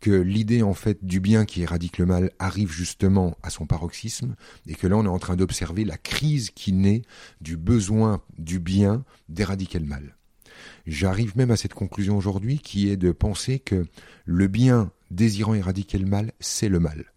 [0.00, 4.34] que l'idée en fait du bien qui éradique le mal arrive justement à son paroxysme,
[4.66, 7.02] et que là on est en train d'observer la crise qui naît
[7.40, 10.16] du besoin du bien d'éradiquer le mal.
[10.86, 13.86] J'arrive même à cette conclusion aujourd'hui qui est de penser que
[14.24, 17.12] le bien désirant éradiquer le mal, c'est le mal.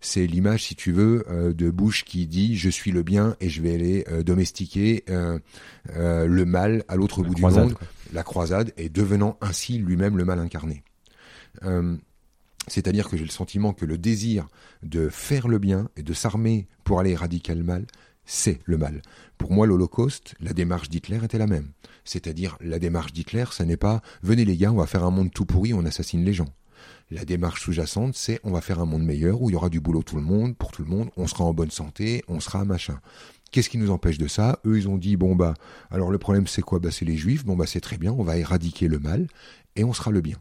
[0.00, 3.48] C'est l'image, si tu veux, euh, de Bush qui dit je suis le bien et
[3.48, 5.38] je vais aller euh, domestiquer euh,
[5.86, 7.74] le mal à l'autre bout du monde,
[8.12, 10.82] la croisade, et devenant ainsi lui-même le mal incarné.
[12.68, 14.46] C'est-à-dire que j'ai le sentiment que le désir
[14.84, 17.86] de faire le bien et de s'armer pour aller éradiquer le mal,
[18.24, 19.02] c'est le mal.
[19.38, 21.72] Pour moi, l'Holocauste, la démarche d'Hitler était la même.
[22.04, 25.32] C'est-à-dire, la démarche d'Hitler, ça n'est pas venez les gars, on va faire un monde
[25.32, 26.52] tout pourri, on assassine les gens.
[27.10, 29.80] La démarche sous-jacente, c'est on va faire un monde meilleur où il y aura du
[29.80, 32.64] boulot tout le monde, pour tout le monde, on sera en bonne santé, on sera
[32.64, 33.00] machin.
[33.50, 34.60] Qu'est-ce qui nous empêche de ça?
[34.64, 35.54] Eux, ils ont dit bon bah,
[35.90, 36.78] alors le problème c'est quoi?
[36.78, 37.44] Bah c'est les juifs.
[37.44, 39.26] Bon bah c'est très bien, on va éradiquer le mal
[39.76, 40.38] et on sera le bien.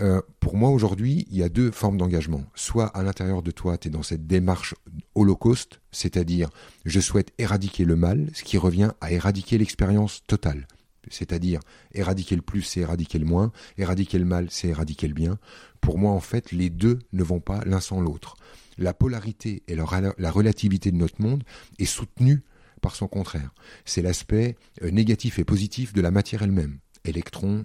[0.00, 2.44] Euh, pour moi aujourd'hui, il y a deux formes d'engagement.
[2.54, 4.74] Soit à l'intérieur de toi, tu es dans cette démarche
[5.14, 6.48] holocauste, c'est-à-dire
[6.86, 10.66] je souhaite éradiquer le mal, ce qui revient à éradiquer l'expérience totale
[11.08, 11.60] c'est-à-dire
[11.92, 15.38] éradiquer le plus, c'est éradiquer le moins, éradiquer le mal, c'est éradiquer le bien.
[15.80, 18.36] Pour moi, en fait, les deux ne vont pas l'un sans l'autre.
[18.78, 21.42] La polarité et la relativité de notre monde
[21.78, 22.42] est soutenue
[22.80, 23.52] par son contraire.
[23.84, 27.64] C'est l'aspect euh, négatif et positif de la matière elle-même, électron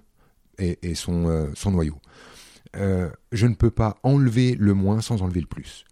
[0.58, 2.00] et, son, euh, son, noyau.
[2.76, 5.86] Euh, je ne peux pas enlever le moins sans enlever le plus.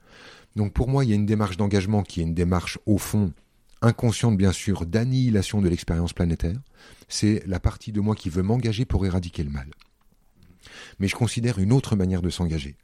[0.55, 3.33] Donc pour moi, il y a une démarche d'engagement qui est une démarche au fond
[3.81, 6.57] inconsciente bien sûr d'annihilation de l'expérience planétaire.
[7.09, 9.69] C'est la partie de moi qui veut m'engager pour éradiquer le mal.
[10.99, 12.77] Mais je considère une autre manière de s'engager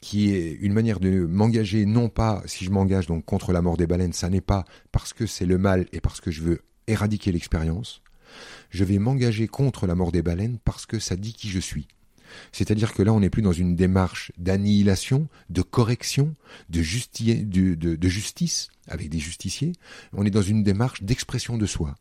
[0.00, 3.76] qui est une manière de m'engager, non pas si je m'engage donc contre la mort
[3.76, 6.60] des baleines, ça n'est pas parce que c'est le mal et parce que je veux
[6.86, 8.02] éradiquer l'expérience.
[8.70, 11.88] Je vais m'engager contre la mort des baleines parce que ça dit qui je suis.
[12.52, 16.34] C'est-à-dire que là, on n'est plus dans une démarche d'annihilation, de correction,
[16.68, 19.72] de, justice avec des justiciers.
[20.12, 21.94] On est dans une démarche d'expression de soi.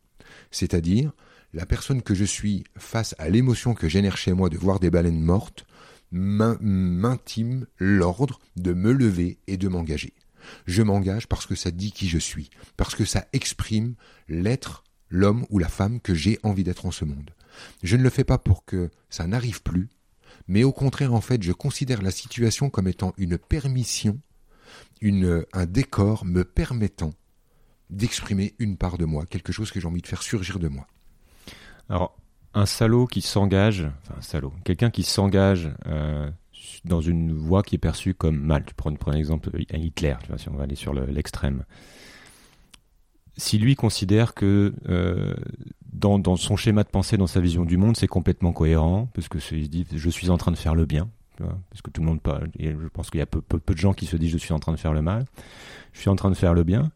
[0.51, 1.11] C'est-à-dire,
[1.53, 4.89] la personne que je suis face à l'émotion que génère chez moi de voir des
[4.89, 5.65] baleines mortes,
[6.11, 10.13] m'intime l'ordre de me lever et de m'engager.
[10.67, 13.95] Je m'engage parce que ça dit qui je suis, parce que ça exprime
[14.27, 14.83] l'être,
[15.15, 17.31] l'homme ou la femme que j'ai envie d'être en ce monde.
[17.83, 19.89] Je ne le fais pas pour que ça n'arrive plus,
[20.47, 24.19] mais au contraire, en fait, je considère la situation comme étant une permission,
[25.01, 27.13] un décor me permettant
[27.89, 30.87] d'exprimer une part de moi, quelque chose que j'ai envie de faire surgir de moi.
[31.89, 32.17] Alors,
[32.53, 36.29] un salaud qui s'engage, enfin un salaud, quelqu'un qui s'engage euh,
[36.83, 38.65] dans une voie qui est perçue comme mal.
[38.65, 41.63] Tu prends, un exemple Hitler, tu vois, si on va aller sur l'extrême.
[43.37, 45.33] Si lui considère que euh,
[45.91, 49.39] dans, son schéma de pensée, dans sa vision du monde, c'est complètement cohérent, parce que
[49.39, 52.21] se dit je suis en train de faire le bien, parce que tout le monde
[52.21, 54.37] parle, et je pense qu'il y a peu, peu, de gens qui se disent je
[54.37, 55.25] suis en train de faire le mal,
[55.93, 56.91] je suis en train de faire le bien.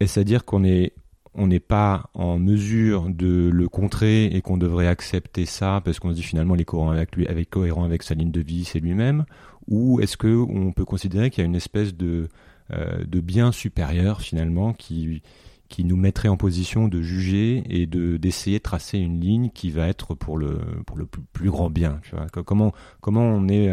[0.00, 0.92] Est-ce à dire qu'on est
[1.34, 6.10] on n'est pas en mesure de le contrer et qu'on devrait accepter ça parce qu'on
[6.10, 8.64] se dit finalement il est cohérent avec lui, avec cohérent avec sa ligne de vie,
[8.64, 9.24] c'est lui-même,
[9.66, 12.28] ou est-ce que on peut considérer qu'il y a une espèce de
[12.70, 15.22] de bien supérieur finalement qui
[15.68, 19.70] qui nous mettrait en position de juger et de d'essayer de tracer une ligne qui
[19.70, 22.00] va être pour le pour le plus, grand bien.
[22.02, 23.72] Tu vois comment comment on est.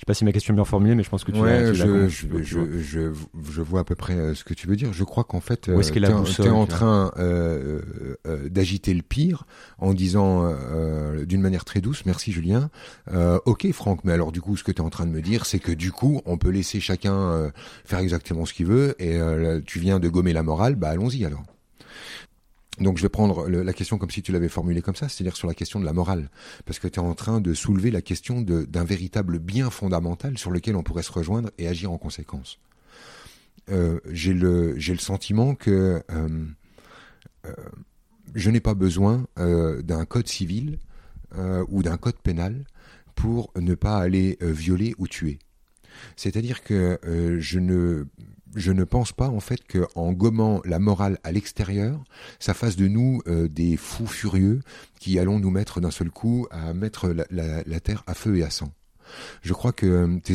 [0.00, 1.40] Euh, je sais pas si ma question est bien formulée, mais je pense que tu
[1.40, 3.12] ouais, je, je, je,
[3.52, 4.92] je, vois à peu près euh, ce que tu veux dire.
[4.92, 7.80] Je crois qu'en fait, tu es, es, en train euh,
[8.26, 9.44] euh, d'agiter le pire
[9.78, 12.70] en disant euh, d'une manière très douce, merci Julien.
[13.44, 15.46] ok Franck, mais alors du coup, ce que tu es en train de me dire,
[15.46, 17.50] c'est que du coup, on peut laisser chacun
[17.84, 19.18] faire exactement ce qu'il veut et
[19.66, 21.44] tu viens de gommer la morale, bah allons-y alors.
[22.78, 25.48] Donc je vais prendre la question comme si tu l'avais formulée comme ça, c'est-à-dire sur
[25.48, 26.30] la question de la morale,
[26.64, 30.50] parce que tu es en train de soulever la question d'un véritable bien fondamental sur
[30.50, 32.58] lequel on pourrait se rejoindre et agir en conséquence.
[33.70, 36.46] Euh, j'ai le le sentiment que euh,
[37.46, 37.54] euh,
[38.34, 40.78] je n'ai pas besoin d'un code civil
[41.68, 42.64] ou d'un code pénal
[43.14, 45.38] pour ne pas aller violer ou tuer.
[46.16, 46.98] C'est-à-dire que
[47.40, 48.06] je ne
[48.54, 52.02] je ne pense pas en fait qu'en gommant la morale à l'extérieur,
[52.38, 54.60] ça fasse de nous euh, des fous furieux
[54.98, 58.50] qui allons nous mettre d'un seul coup à mettre la, terre à feu et à
[58.50, 58.72] sang.
[59.42, 60.34] Je crois que euh, tes,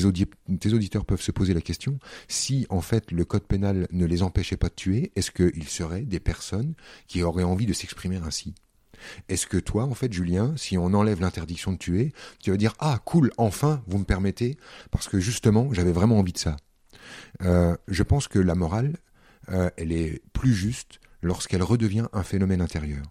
[0.59, 1.97] tes, auditeurs peuvent se poser la question
[2.27, 6.01] si en fait le code pénal ne les empêchait pas de tuer, est-ce qu'ils seraient
[6.01, 6.73] des personnes
[7.07, 8.53] qui auraient envie de s'exprimer ainsi?
[9.29, 12.73] Est-ce que toi, en fait, Julien, si on enlève l'interdiction de tuer, tu vas dire
[12.79, 14.57] ah cool, enfin, vous me permettez,
[14.91, 16.57] parce que justement, j'avais vraiment envie de ça.
[17.41, 18.97] Euh, je pense que la morale,
[19.49, 23.03] euh, elle est plus juste lorsqu'elle redevient un phénomène intérieur.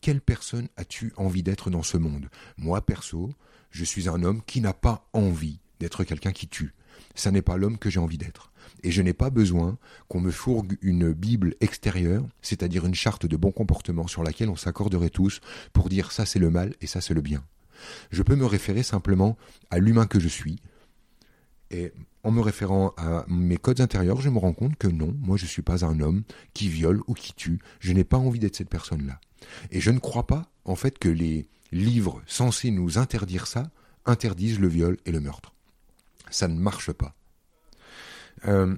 [0.00, 2.28] Quelle personne as-tu envie d'être dans ce monde?
[2.56, 3.30] Moi, perso,
[3.70, 6.74] je suis un homme qui n'a pas envie d'être quelqu'un qui tue.
[7.14, 8.52] Ça n'est pas l'homme que j'ai envie d'être.
[8.82, 9.76] Et je n'ai pas besoin
[10.08, 14.56] qu'on me fourgue une Bible extérieure, c'est-à-dire une charte de bon comportement sur laquelle on
[14.56, 15.40] s'accorderait tous
[15.72, 17.42] pour dire ça c'est le mal et ça c'est le bien.
[18.10, 19.36] Je peux me référer simplement
[19.70, 20.60] à l'humain que je suis.
[21.70, 21.92] Et
[22.24, 25.44] en me référant à mes codes intérieurs, je me rends compte que non, moi je
[25.44, 26.22] ne suis pas un homme
[26.54, 27.58] qui viole ou qui tue.
[27.80, 29.20] Je n'ai pas envie d'être cette personne-là.
[29.70, 33.70] Et je ne crois pas, en fait, que les livres censés nous interdire ça
[34.06, 35.54] interdisent le viol et le meurtre.
[36.30, 37.14] Ça ne marche pas.
[38.46, 38.76] Euh,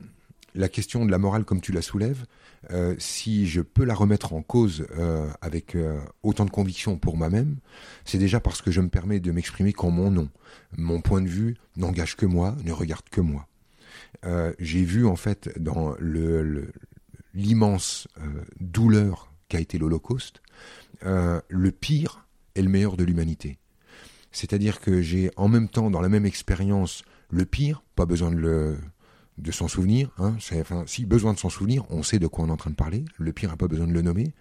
[0.54, 2.26] la question de la morale, comme tu la soulèves,
[2.70, 7.16] euh, si je peux la remettre en cause euh, avec euh, autant de conviction pour
[7.16, 7.56] moi-même,
[8.04, 10.28] c'est déjà parce que je me permets de m'exprimer qu'en mon nom.
[10.76, 13.46] Mon point de vue n'engage que moi, ne regarde que moi.
[14.58, 15.94] J'ai vu en fait dans
[17.34, 18.06] l'immense
[18.60, 20.42] douleur qu'a été l'Holocauste,
[21.02, 23.58] le pire et le meilleur de l'humanité.
[24.32, 28.36] C'est-à-dire que j'ai en même temps, dans la même expérience, le pire, pas besoin de
[28.36, 28.78] le
[29.40, 30.10] de s'en souvenir.
[30.18, 30.36] Hein,
[30.86, 33.04] si besoin de s'en souvenir, on sait de quoi on est en train de parler.
[33.18, 34.32] Le pire n'a pas besoin de le nommer.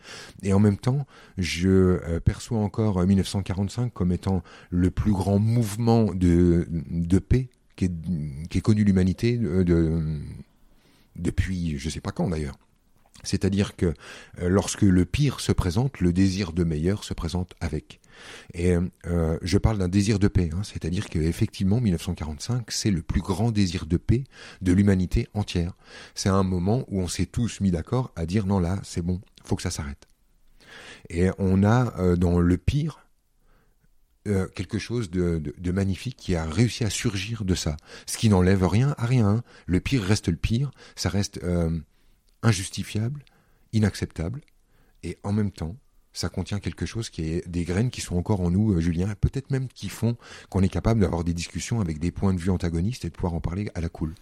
[0.44, 1.06] Et en même temps,
[1.38, 6.68] je euh, perçois encore 1945 euh, comme étant le plus grand mouvement de,
[7.20, 10.20] paix qui connu l'humanité de,
[11.16, 12.58] depuis je sais pas quand d'ailleurs.
[13.24, 13.94] C'est-à-dire que
[14.42, 18.00] lorsque le pire se présente, le désir de meilleur se présente avec.
[18.54, 18.76] Et
[19.08, 23.52] euh, je parle d'un désir de paix, hein, c'est-à-dire qu'effectivement, 1945, c'est le plus grand
[23.52, 24.24] désir de paix
[24.62, 25.74] de l'humanité entière.
[26.16, 29.22] C'est un moment où on s'est tous mis d'accord à dire non là, c'est bon,
[29.44, 30.08] faut que ça s'arrête.
[31.10, 33.06] Et on a euh, dans le pire
[34.28, 37.78] euh, quelque chose de, magnifique qui a réussi à surgir de ça.
[38.06, 39.28] Ce qui n'enlève rien à rien.
[39.28, 39.44] Hein.
[39.66, 41.40] Le pire reste le pire, ça reste
[42.42, 43.24] injustifiable,
[43.74, 44.42] inacceptable,
[45.04, 45.76] et en même temps,
[46.20, 49.08] ça contient quelque chose qui est des graines qui sont encore en nous, euh, Julien,
[49.20, 50.18] peut-être même qui font
[50.50, 53.34] qu'on est capable d'avoir des discussions avec des points de vue antagonistes et de pouvoir
[53.34, 54.14] en parler à la cool.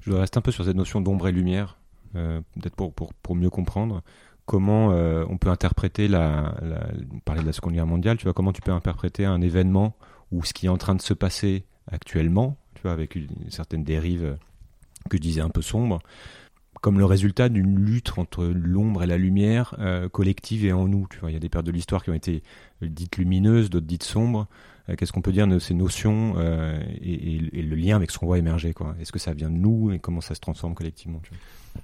[0.00, 1.76] Je reste un peu sur cette notion d'ombre et lumière,
[2.16, 4.02] euh, peut-être pour, pour, pour, mieux comprendre
[4.46, 6.54] comment euh, on peut interpréter la,
[7.24, 9.94] parler de la Seconde Guerre mondiale, tu vois, comment tu peux interpréter un événement
[10.32, 13.84] ou ce qui est en train de se passer actuellement, tu vois, avec une, certaine
[13.84, 14.36] dérive
[15.10, 16.00] que je disais un peu sombre,
[16.80, 21.06] comme le résultat d'une lutte entre l'ombre et la lumière euh, collective et en nous.
[21.22, 22.42] Il y a des périodes de l'histoire qui ont été
[22.80, 24.48] dites lumineuses, d'autres dites sombres.
[24.88, 28.26] Euh, qu'est-ce qu'on peut dire de ces notions euh, et, le lien avec ce qu'on
[28.26, 31.22] voit émerger Est-ce que ça vient de nous et comment ça se transforme collectivement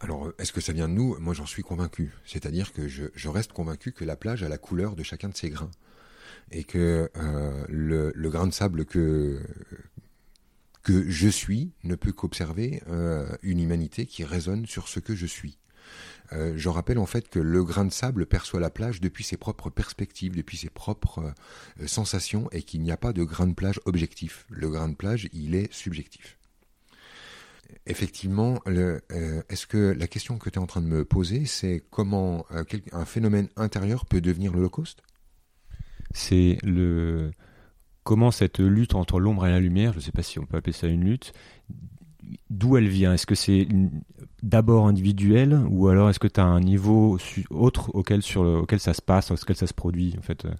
[0.00, 1.16] Alors, est-ce que ça vient de nous?
[1.20, 2.12] Moi, j'en suis convaincu.
[2.24, 5.50] C'est-à-dire que je, reste convaincu que la plage a la couleur de chacun de ses
[5.50, 5.70] grains
[6.50, 7.10] et que
[7.68, 9.38] le, grain de sable que
[10.88, 15.26] que je suis ne peut qu'observer euh, une humanité qui résonne sur ce que je
[15.26, 15.58] suis.
[16.32, 19.36] Euh, je rappelle en fait que le grain de sable perçoit la plage depuis ses
[19.36, 21.34] propres perspectives, depuis ses propres
[21.78, 24.46] euh, sensations, et qu'il n'y a pas de grain de plage objectif.
[24.48, 26.38] Le grain de plage, il est subjectif.
[27.84, 28.58] Effectivement,
[29.50, 32.46] est-ce que la question que tu es en train de me poser, c'est comment
[32.92, 35.02] un phénomène intérieur peut devenir l'Holocauste
[36.14, 37.30] C'est le
[38.08, 40.56] comment cette lutte entre l'ombre et la lumière, je ne sais pas si on peut
[40.56, 41.34] appeler ça une lutte,
[42.48, 43.12] d'où elle vient?
[43.12, 43.68] Est-ce que c'est
[44.42, 47.18] d'abord individuel ou alors est-ce que tu as un niveau
[47.50, 50.54] autre auquel, sur ça se passe, auquel ça se produit en fait, euh,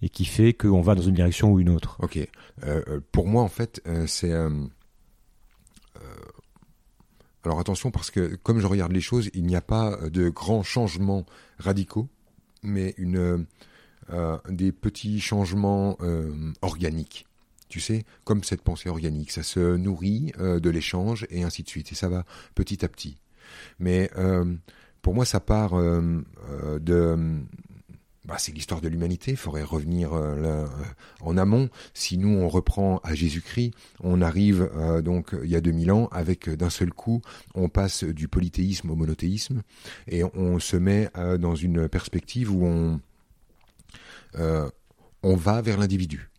[0.00, 1.98] et qui fait qu'on va dans une direction ou une autre?
[2.00, 2.16] Ok.
[2.16, 4.32] Euh, euh, pour moi, en fait, c'est...
[4.32, 4.70] alors
[7.60, 11.26] attention parce que comme je regarde les choses, il n'y a pas de grands changements
[11.58, 12.08] radicaux,
[12.62, 13.44] mais une
[14.10, 17.26] euh, des petits changements euh, organiques.
[17.68, 21.68] Tu sais, comme cette pensée organique, ça se nourrit euh, de l'échange et ainsi de
[21.68, 23.16] suite, et ça va petit à petit.
[23.78, 24.10] Mais
[25.02, 27.42] pour moi, ça part de
[28.24, 29.32] bah, c'est l'histoire de l'humanité.
[29.32, 30.12] Il faudrait revenir
[31.20, 31.68] en amont.
[31.92, 34.70] Si nous on reprend à Jésus-Christ, on arrive
[35.04, 37.20] donc il y a 2000 ans avec d'un seul coup,
[37.54, 39.62] on passe du polythéisme au monothéisme
[40.08, 43.00] et on se met dans une perspective où on
[44.38, 44.68] euh,
[45.22, 46.30] on va vers l'individu.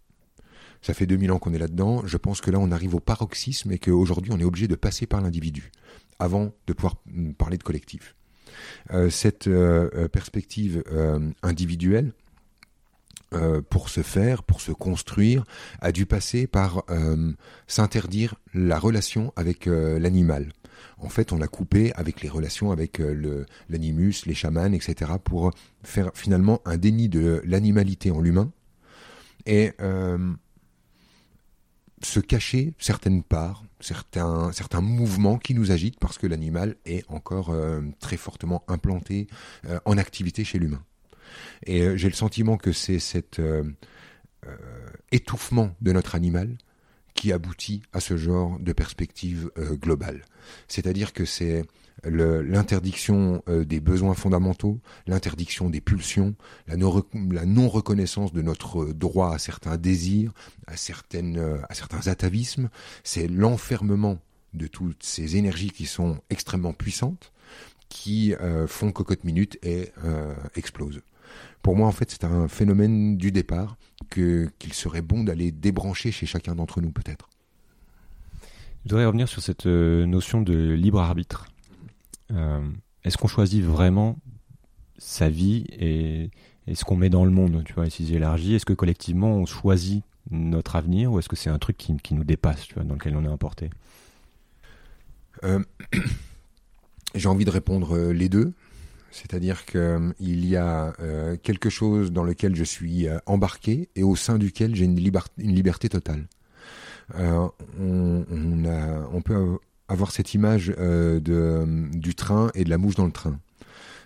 [0.82, 2.06] Ça fait 2000 ans qu'on est là-dedans.
[2.06, 5.08] Je pense que là, on arrive au paroxysme et qu'aujourd'hui, on est obligé de passer
[5.08, 5.72] par l'individu
[6.20, 8.16] avant de pouvoir mm, parler de collectif.
[8.94, 10.84] Euh, cette euh, perspective
[11.44, 12.14] individuelle,
[13.70, 15.44] pour se faire, pour se construire,
[15.82, 16.86] a dû passer par
[17.68, 20.54] s'interdire la relation avec l'animal
[20.98, 25.52] en fait, on l'a coupé avec les relations avec euh, l'animus, les chamans, etc., pour
[25.84, 28.52] faire finalement un déni de l'animalité en l'humain
[29.46, 30.34] et euh,
[32.02, 37.82] se cacher certaines parts, certains, mouvements qui nous agitent parce que l'animal est encore euh,
[38.00, 39.28] très fortement implanté
[39.86, 40.84] en activité chez l'humain.
[41.66, 43.42] Et j'ai le sentiment que c'est cet
[45.12, 46.58] étouffement de notre animal
[47.16, 50.26] qui aboutit à ce genre de perspective euh, globale.
[50.68, 51.66] C'est-à-dire que c'est
[52.04, 56.36] l'interdiction euh, des besoins fondamentaux, l'interdiction des pulsions,
[56.68, 60.34] la non-reconnaissance de notre droit à certains désirs,
[60.68, 62.70] à, certaines, euh, à certains atavismes,
[63.04, 64.20] c'est l'enfermement
[64.54, 67.32] de toutes ces énergies qui sont extrêmement puissantes,
[67.90, 68.34] qui
[68.68, 69.92] font cocotte minute et
[70.56, 71.02] explosent.
[71.66, 73.76] Pour moi, en fait, c'est un phénomène du départ
[74.12, 77.28] que qu'il serait bon d'aller débrancher chez chacun d'entre nous, peut-être.
[78.86, 81.48] Je voudrais revenir sur cette euh, notion de libre arbitre.
[82.32, 82.62] Euh,
[83.04, 84.20] est-ce qu'on choisit vraiment
[85.00, 86.30] sa vie et,
[86.72, 90.04] ce qu'on met dans le monde Tu vois, si j'élargis, est-ce que collectivement on choisit
[90.30, 93.16] notre avenir ou est-ce que c'est un truc qui, nous dépasse, tu vois, dans lequel
[93.16, 93.72] on est emporté?
[95.44, 95.64] Euh,
[97.16, 98.54] J'ai envie de répondre les deux.
[99.16, 104.04] C'est-à-dire qu'il euh, y a euh, quelque chose dans lequel je suis euh, embarqué et
[104.04, 105.00] au sein duquel j'ai une,
[105.38, 106.28] liberté totale.
[107.18, 108.26] On,
[109.24, 109.58] peut
[109.88, 113.40] avoir cette image du train et de la mouche dans le train.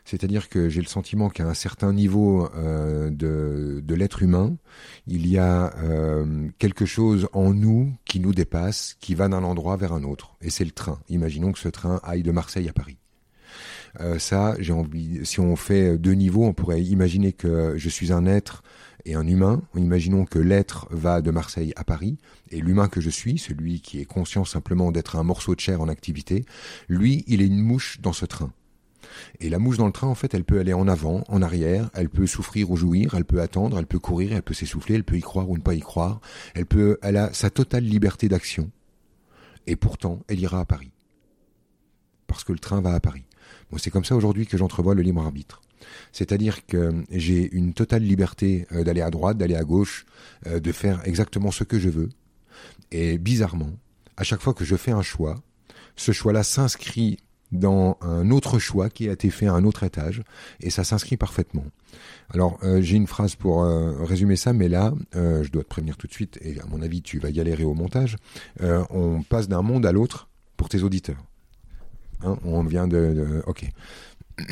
[0.06, 4.58] C'est-à-dire que j'ai le sentiment qu'à un certain niveau de, de l'être humain,
[5.08, 5.74] il y a
[6.60, 10.36] quelque chose en nous qui nous dépasse, qui va d'un endroit vers un autre.
[10.42, 11.00] Et c'est le train.
[11.10, 12.99] Imaginons que ce train aille de Marseille à Paris.
[14.00, 15.26] Euh, ça, j'ai envie.
[15.26, 18.64] Si on fait deux niveaux, on pourrait imaginer que je suis un être
[19.06, 19.62] et un humain.
[19.76, 22.18] Imaginons que l'être va de Marseille à Paris
[22.52, 25.82] et l'humain que je suis, celui qui est conscient simplement d'être un morceau de chair
[25.82, 26.46] en activité,
[26.88, 28.52] lui, il est une mouche dans ce train.
[29.40, 31.90] Et la mouche dans le train, en fait, elle peut aller en avant, en arrière,
[31.94, 35.04] elle peut souffrir ou jouir, elle peut attendre, elle peut courir, elle peut s'essouffler, elle
[35.04, 36.20] peut y croire ou ne pas y croire.
[36.54, 38.70] Elle peut, elle a sa totale liberté d'action.
[39.68, 40.92] Et pourtant, elle ira à Paris.
[42.28, 43.24] Parce que le train va à Paris.
[43.78, 45.62] C'est comme ça aujourd'hui que j'entrevois le libre arbitre.
[46.12, 50.06] C'est-à-dire que j'ai une totale liberté euh, d'aller à droite, d'aller à gauche,
[50.48, 52.10] euh, de faire exactement ce que je veux.
[52.92, 53.72] Et bizarrement,
[54.18, 55.36] à chaque fois que je fais un choix,
[55.96, 57.20] ce choix-là s'inscrit
[57.52, 60.22] dans un autre choix qui a été fait à un autre étage
[60.60, 61.66] et ça s'inscrit parfaitement.
[62.30, 66.06] Alors euh, j'ai une phrase pour résumer ça, mais là je dois te prévenir tout
[66.06, 68.18] de suite et à mon avis tu vas galérer au montage.
[68.60, 71.29] on passe d'un monde à l'autre pour tes auditeurs.
[72.24, 73.66] Hein, on vient de, ok.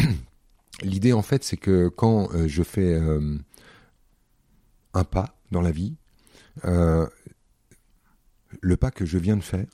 [0.83, 3.37] L'idée, en fait, c'est que quand euh, je fais euh,
[4.93, 5.95] un pas dans la vie,
[6.65, 7.07] euh,
[8.61, 9.65] le pas que je viens de faire,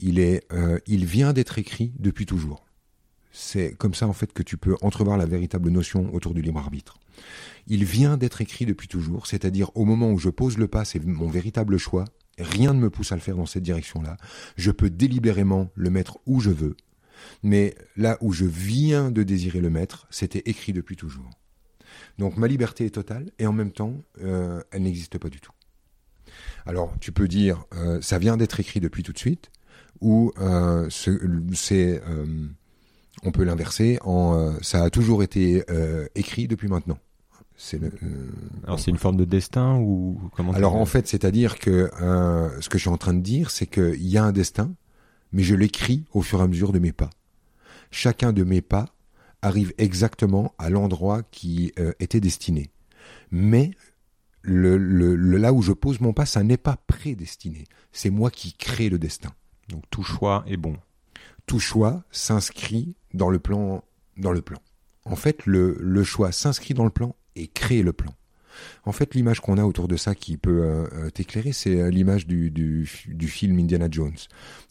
[0.00, 0.40] il,
[0.86, 2.64] il vient d'être écrit depuis toujours.
[3.32, 6.60] C'est comme ça, en fait, que tu peux entrevoir la véritable notion autour du libre
[6.60, 6.98] arbitre.
[7.66, 11.04] Il vient d'être écrit depuis toujours, c'est-à-dire au moment où je pose le pas, c'est
[11.04, 12.04] mon véritable choix.
[12.38, 14.16] Rien ne me pousse à le faire dans cette direction-là.
[14.56, 16.76] Je peux délibérément le mettre où je veux
[17.42, 21.30] mais là où je viens de désirer le mettre, c'était écrit depuis toujours.
[22.18, 25.52] Donc ma liberté est totale et en même temps, euh, elle n'existe pas du tout.
[26.66, 29.50] Alors tu peux dire, euh, ça vient d'être écrit depuis tout de suite,
[30.00, 32.02] ou euh, c'est,
[33.24, 35.64] on peut l'inverser en, ça a toujours été
[36.14, 36.98] écrit depuis maintenant.
[37.60, 37.80] C'est
[38.64, 41.90] Alors c'est une forme de destin ou comment Alors en fait, c'est-à-dire que
[42.60, 44.72] ce que je suis en train de dire, c'est qu'il y a un destin,
[45.32, 47.10] mais je l'écris au fur et à mesure de mes pas.
[47.90, 48.94] Chacun de mes pas
[49.42, 52.70] arrive exactement à l'endroit qui euh, était destiné.
[53.30, 53.70] Mais
[54.42, 54.76] le,
[55.36, 57.64] là où je pose mon pas, ça n'est pas prédestiné.
[57.92, 59.32] C'est moi qui crée le destin.
[59.68, 60.76] Donc tout choix est bon.
[61.46, 63.84] Tout choix s'inscrit dans le plan.
[64.16, 64.58] Dans le plan.
[65.04, 68.12] En fait, le choix s'inscrit dans le plan et crée le plan.
[68.84, 71.90] En fait, l'image qu'on a autour de ça qui peut euh, euh, t'éclairer, c'est euh,
[71.90, 72.86] l'image du, du,
[73.28, 74.16] film Indiana Jones,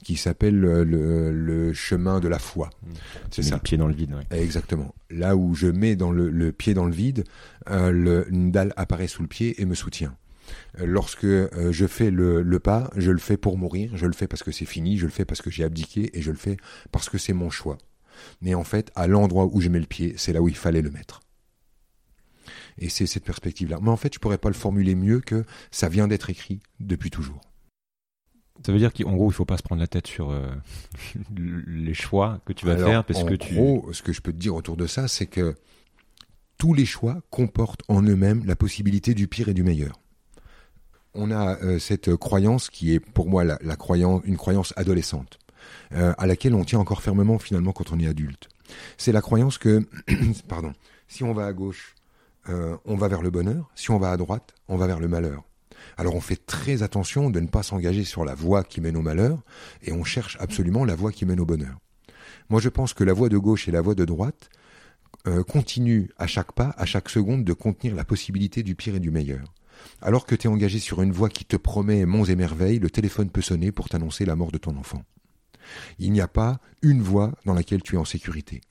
[0.04, 2.70] qui s'appelle le, chemin de la foi.
[2.70, 2.94] Mmh.
[3.32, 3.56] C'est ça.
[3.56, 4.16] Le pied dans le vide.
[4.32, 4.94] Exactement.
[5.10, 7.24] Là où je mets dans le, pied dans le vide,
[7.68, 10.16] une dalle apparaît sous le pied et me soutient.
[10.80, 14.44] Lorsque je fais le, le, pas, je le fais pour mourir, je le fais parce
[14.44, 16.58] que c'est fini, je le fais parce que j'ai abdiqué et je le fais
[16.92, 17.78] parce que c'est mon choix.
[18.42, 20.82] Mais en fait, à l'endroit où je mets le pied, c'est là où il fallait
[20.82, 21.22] le mettre.
[22.80, 23.80] Et c'est cette perspective-là.
[23.82, 27.10] Mais en fait, je pourrais pas le formuler mieux que ça vient d'être écrit depuis
[27.10, 27.42] toujours.
[28.66, 30.48] Ça veut dire qu'en gros, il faut pas se prendre la tête sur euh,
[31.68, 33.54] les choix que tu vas faire parce en que tu.
[33.54, 35.56] gros, ce que je peux te dire autour de ça, c'est que
[36.58, 40.00] tous les choix comportent en eux-mêmes la possibilité du pire et du meilleur.
[41.14, 45.40] On a euh, cette croyance qui est pour moi la, croyance, une croyance adolescente,
[45.94, 48.50] euh, à laquelle on tient encore fermement finalement quand on est adulte.
[48.98, 49.88] C'est la croyance que,
[50.48, 50.74] pardon,
[51.08, 51.96] si on va à gauche,
[52.50, 53.70] euh, on va vers le bonheur.
[53.76, 55.44] Si on va à droite, on va vers le malheur.
[55.98, 59.02] Alors on fait très attention de ne pas s'engager sur la voie qui mène au
[59.02, 59.44] malheur,
[59.84, 61.78] et on cherche absolument la voie qui mène au bonheur.
[62.50, 64.50] Moi je pense que la voie de gauche et la voie de droite
[65.28, 69.00] euh, continuent à chaque pas, à chaque seconde, de contenir la possibilité du pire et
[69.00, 69.54] du meilleur.
[70.02, 72.90] Alors que tu es engagé sur une voie qui te promet monts et merveilles, le
[72.90, 75.04] téléphone peut sonner pour t'annoncer la mort de ton enfant.
[76.00, 78.62] Il n'y a pas une voie dans laquelle tu es en sécurité.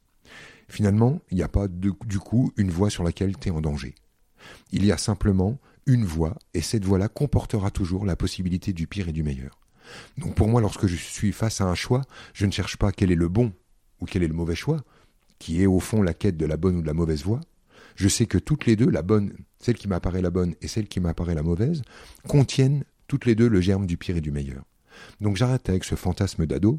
[0.69, 3.95] Finalement, il n'y a pas du coup une voie sur laquelle tu es en danger.
[4.73, 9.09] Il y a simplement une voie, et cette voie-là comportera toujours la possibilité du pire
[9.09, 9.61] et du meilleur.
[10.19, 12.03] Donc pour moi, lorsque je suis face à un choix,
[12.35, 13.53] je ne cherche pas quel est le bon
[14.01, 14.83] ou quel est le mauvais choix,
[15.39, 17.41] qui est au fond la quête de la bonne ou de la mauvaise voie.
[17.95, 20.89] Je sais que toutes les deux, la bonne, celle qui m'apparaît la bonne et celle
[20.89, 21.83] qui m'apparaît la mauvaise,
[22.27, 24.64] contiennent toutes les deux le germe du pire et du meilleur.
[25.20, 26.78] Donc j'arrête avec ce fantasme d'ado,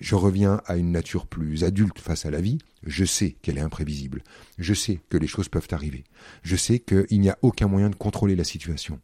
[0.00, 3.62] je reviens à une nature plus adulte face à la vie, je sais qu'elle est
[3.62, 4.22] imprévisible,
[4.58, 6.04] je sais que les choses peuvent arriver,
[6.42, 9.00] je sais qu'il n'y a aucun moyen de contrôler la situation.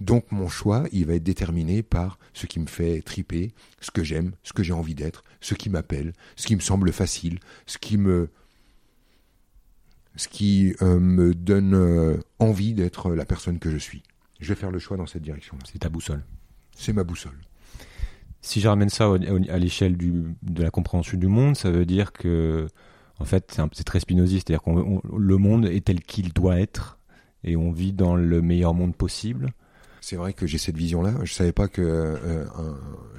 [0.00, 4.04] Donc mon choix, il va être déterminé par ce qui me fait triper, ce que
[4.04, 7.78] j'aime, ce que j'ai envie d'être, ce qui m'appelle, ce qui me semble facile, ce
[7.78, 8.28] qui me
[10.16, 14.02] ce qui euh, me donne euh, envie d'être la personne que je suis.
[14.40, 15.56] Je vais faire le choix dans cette direction.
[15.70, 16.22] C'est ta boussole.
[16.76, 17.38] C'est ma boussole.
[18.42, 22.66] Si je ramène ça à l'échelle de la compréhension du monde, ça veut dire que,
[23.20, 26.98] en fait, c'est très spinoziste, c'est-à-dire que le monde est tel qu'il doit être,
[27.44, 29.52] et on vit dans le meilleur monde possible.
[30.00, 31.14] c'est vrai que j'ai cette vision-là.
[31.22, 32.44] Je savais pas que euh,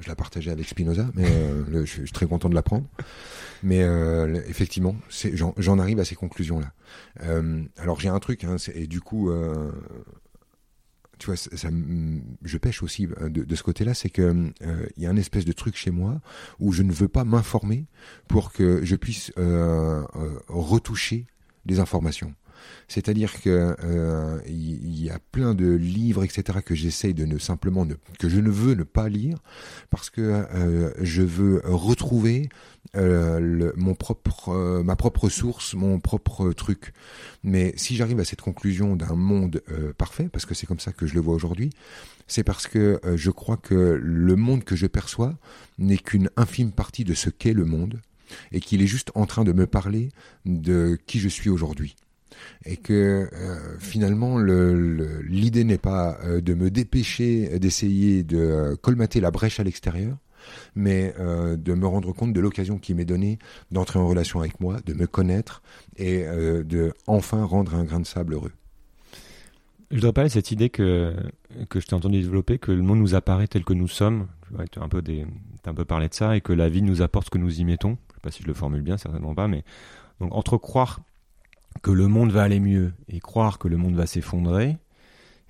[0.00, 1.26] je la partageais avec Spinoza, mais
[1.72, 2.86] je, suis très content de l'apprendre.
[3.62, 3.80] Mais
[4.46, 4.94] effectivement,
[5.56, 6.70] j'en arrive à ces conclusions-là.
[7.78, 9.30] alors j'ai un truc, hein, et du coup,
[11.18, 11.36] tu vois,
[12.42, 15.52] je pêche aussi euh, de, ce côté-là, c'est que euh, y a un espèce de
[15.52, 16.20] truc chez moi
[16.58, 17.86] où je ne veux pas m'informer
[18.28, 20.02] pour que je puisse euh,
[20.48, 21.26] retoucher
[21.66, 22.34] des informations.
[22.88, 23.76] C'est-à-dire que
[24.46, 28.40] il y, a plein de livres, etc., que j'essaye de ne simplement ne, que je
[28.40, 29.36] ne veux ne pas lire
[29.90, 30.46] parce que
[31.02, 32.48] je veux retrouver
[32.96, 36.92] euh, mon propre, euh, ma propre source, mon propre truc.
[37.42, 40.92] Mais si j'arrive à cette conclusion d'un monde euh, parfait, parce que c'est comme ça
[40.92, 41.70] que je le vois aujourd'hui,
[42.26, 45.34] c'est parce que je crois que le monde que je perçois
[45.78, 48.00] n'est qu'une infime partie de ce qu'est le monde,
[48.50, 50.08] et qu'il est juste en train de me parler
[50.46, 51.94] de qui je suis aujourd'hui
[52.64, 53.28] et que
[53.78, 60.16] finalement l'idée n'est pas de me dépêcher d'essayer de colmater la brèche à l'extérieur,
[60.74, 63.38] mais euh, de me rendre compte de l'occasion qui m'est donnée
[63.70, 65.62] d'entrer en relation avec moi, de me connaître
[65.96, 68.52] et euh, de enfin rendre un grain de sable heureux.
[69.90, 71.14] Je voudrais parler de cette idée que,
[71.68, 74.26] que je t'ai entendu développer, que le monde nous apparaît tel que nous sommes.
[74.72, 75.02] Tu as un, peu
[75.66, 77.64] un peu parlé de ça, et que la vie nous apporte ce que nous y
[77.64, 77.90] mettons.
[77.90, 79.62] Je ne sais pas si je le formule bien, certainement pas, mais
[80.20, 81.00] donc entre croire
[81.82, 84.78] que le monde va aller mieux et croire que le monde va s'effondrer,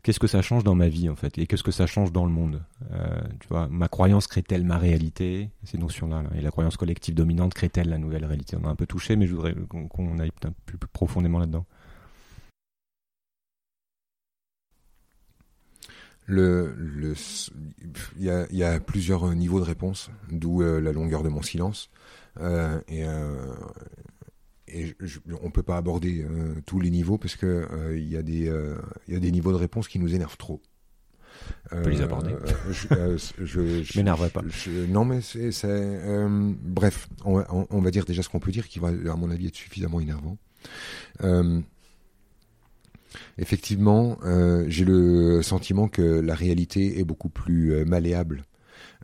[0.04, 1.36] qu'est-ce que ça change dans ma vie en fait?
[1.38, 2.62] Et qu'est-ce que ça change dans le monde?
[2.92, 5.50] Euh, tu vois ma croyance crée-t-elle ma réalité?
[5.64, 8.56] Ces notions là, et la croyance collective dominante crée-t-elle la nouvelle réalité?
[8.62, 9.54] On a un peu touché mais je voudrais
[9.88, 11.66] qu'on aille un peu plus profondément là-dedans.
[16.26, 16.74] Le,
[18.18, 21.90] il, y a, plusieurs niveaux de réponse, d'où euh, la longueur de mon silence.
[22.40, 23.04] Euh, et
[24.74, 24.96] et
[25.42, 28.48] on peut pas aborder euh, tous les niveaux parce que euh, il y a des
[28.48, 28.74] euh,
[29.08, 30.60] il y a des niveaux de réponse qui nous énervent trop.
[31.72, 32.34] On peut les aborder.
[32.70, 34.42] je, m'énerverai pas.
[34.88, 35.50] non, mais c'est,
[36.62, 39.48] bref, on, on, va dire déjà ce qu'on peut dire qui va, à mon avis,
[39.48, 40.38] être suffisamment énervant.
[43.36, 44.16] effectivement,
[44.68, 48.44] j'ai le sentiment que la réalité est beaucoup plus malléable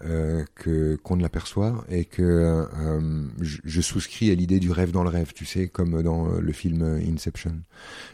[0.02, 5.02] euh, que qu'on ne l'aperçoit et que euh, je, souscris à l'idée du rêve dans
[5.02, 7.60] le rêve, tu sais, comme dans le film Inception.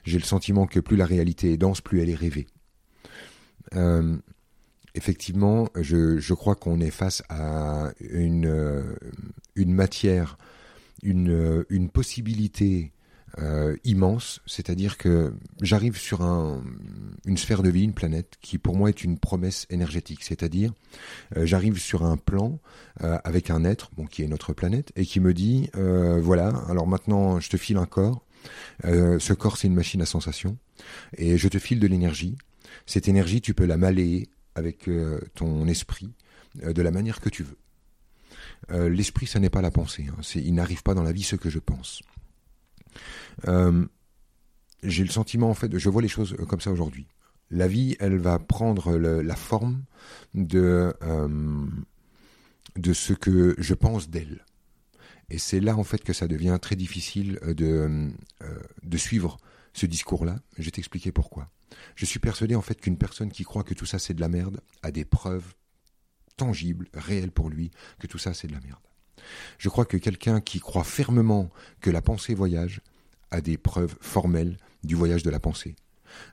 [0.05, 2.49] J'ai le sentiment que plus la réalité est dense, plus elle est rêvée.
[3.77, 4.17] Euh,
[4.97, 8.85] effectivement, je, je crois qu'on est face à une,
[9.55, 10.39] une matière,
[11.05, 12.93] une, une possibilité
[13.39, 16.65] euh, immense, c'est-à-dire que j'arrive sur un,
[17.27, 20.73] une sphère de vie, une planète, qui pour moi est une promesse énergétique, c'est-à-dire
[21.37, 22.59] euh, j'arrive sur un plan
[23.03, 26.87] euh, avec un être, bon, qui est notre planète, et qui me dit, voilà, alors
[26.87, 28.25] maintenant je te file un corps,
[28.85, 30.57] ce corps c'est une machine à sensation,
[31.19, 32.39] et je te file de l'énergie,
[32.87, 34.89] cette énergie tu peux la malayer avec
[35.35, 36.15] ton esprit
[36.55, 38.89] de la manière que tu veux.
[38.89, 40.07] L'esprit, ça n'est pas la pensée.
[40.09, 40.23] Hein.
[40.35, 42.03] il n'arrive pas dans la vie ce que je pense.
[43.49, 43.87] Euh,
[44.83, 47.07] j'ai le sentiment, en fait, je vois les choses comme ça aujourd'hui.
[47.51, 49.85] La vie, elle va prendre la forme
[50.35, 51.67] de, euh,
[52.77, 54.45] de ce que je pense d'elle.
[55.31, 58.11] Et c'est là, en fait, que ça devient très difficile de,
[58.43, 59.39] euh, de suivre
[59.73, 60.39] ce discours-là.
[60.59, 61.51] Je vais t'expliquer pourquoi.
[61.95, 64.29] Je suis persuadé, en fait, qu'une personne qui croit que tout ça, c'est de la
[64.29, 65.55] merde, a des preuves
[66.37, 68.79] tangibles, réelles pour lui, que tout ça, c'est de la merde.
[69.59, 71.51] Je crois que quelqu'un qui croit fermement
[71.81, 72.81] que la pensée voyage
[73.31, 75.75] a des preuves formelles du voyage de la pensée.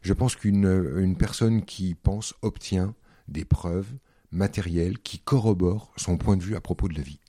[0.02, 2.96] Je pense qu'une personne qui pense obtient
[3.28, 3.91] des preuves
[4.32, 7.20] matérielles qui corroborent son point de vue à propos de la vie.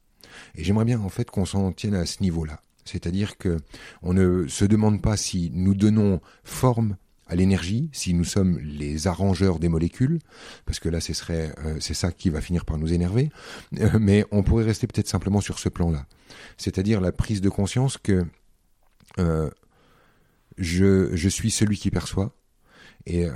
[0.54, 2.60] Et j'aimerais bien en fait qu'on s'en tienne à ce niveau-là.
[2.84, 3.58] C'est-à-dire que
[4.02, 6.96] on ne se demande pas si nous donnons forme
[7.26, 10.18] à l'énergie, si nous sommes les arrangeurs des molécules,
[10.66, 10.98] parce que là,
[11.30, 13.30] euh, c'est ça qui va finir par nous énerver.
[13.80, 16.06] Euh, mais on pourrait rester peut-être simplement sur ce plan-là,
[16.58, 18.24] c'est-à-dire la prise de conscience que
[19.18, 19.50] euh,
[20.58, 22.36] je, suis celui qui perçoit,
[23.06, 23.26] et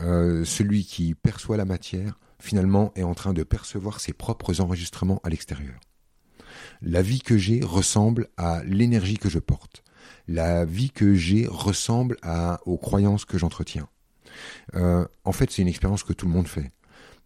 [0.44, 5.28] celui qui perçoit la matière, finalement, est en train de percevoir ses propres enregistrements à
[5.28, 5.78] l'extérieur.
[6.80, 9.82] La vie que j'ai ressemble à l'énergie que je porte
[10.28, 13.88] la vie que j'ai ressemble à, aux croyances que j'entretiens.
[14.74, 16.70] Euh, en fait, c'est une expérience que tout le monde fait.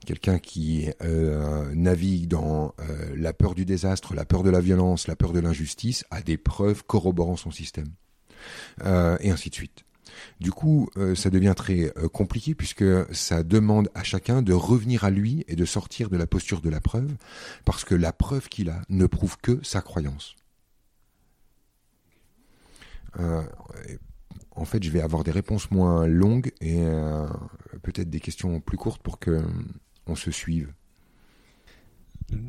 [0.07, 5.07] Quelqu'un qui euh, navigue dans euh, la peur du désastre, la peur de la violence,
[5.07, 7.89] la peur de l'injustice, a des preuves corroborant son système.
[8.85, 9.85] et ainsi de suite.
[10.41, 12.85] Du coup, ça devient très compliqué puisque
[13.15, 16.69] ça demande à chacun de revenir à lui et de sortir de la posture de
[16.69, 17.15] la preuve,
[17.65, 20.35] parce que la preuve qu'il a ne prouve que sa croyance.
[23.21, 23.43] Euh,
[24.55, 27.27] en fait, je vais avoir des réponses moins longues et euh,
[27.83, 29.43] peut-être des questions plus courtes pour que
[30.07, 30.73] on se suive.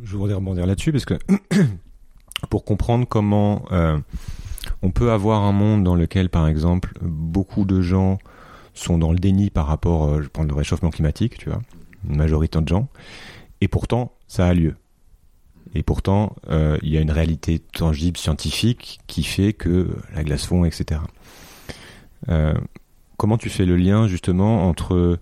[0.03, 1.15] Je voudrais rebondir là-dessus parce que
[2.49, 3.99] pour comprendre comment euh,
[4.81, 8.17] on peut avoir un monde dans lequel, par exemple, beaucoup de gens
[8.73, 11.61] sont dans le déni par rapport, euh, je prends le réchauffement climatique, tu vois,
[12.09, 12.89] une majorité de gens,
[13.61, 14.75] et pourtant ça a lieu.
[15.75, 20.45] Et pourtant, euh, il y a une réalité tangible, scientifique, qui fait que la glace
[20.45, 21.01] fond, etc.
[22.29, 22.53] Euh,
[23.17, 25.19] comment tu fais le lien justement entre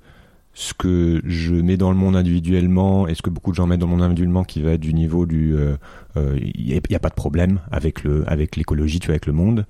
[0.54, 3.80] ce que je mets dans le monde individuellement et ce que beaucoup de gens mettent
[3.80, 5.78] dans le monde individuellement qui va être du niveau du il
[6.18, 9.34] euh, n'y a, a, pas de problème avec le avec l'écologie tu vois avec le
[9.34, 9.66] monde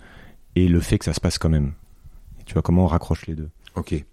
[0.55, 1.74] et le fait que ça se passe quand même.
[2.45, 3.49] Tu vois comment on raccroche les deux?
[3.76, 4.03] Ok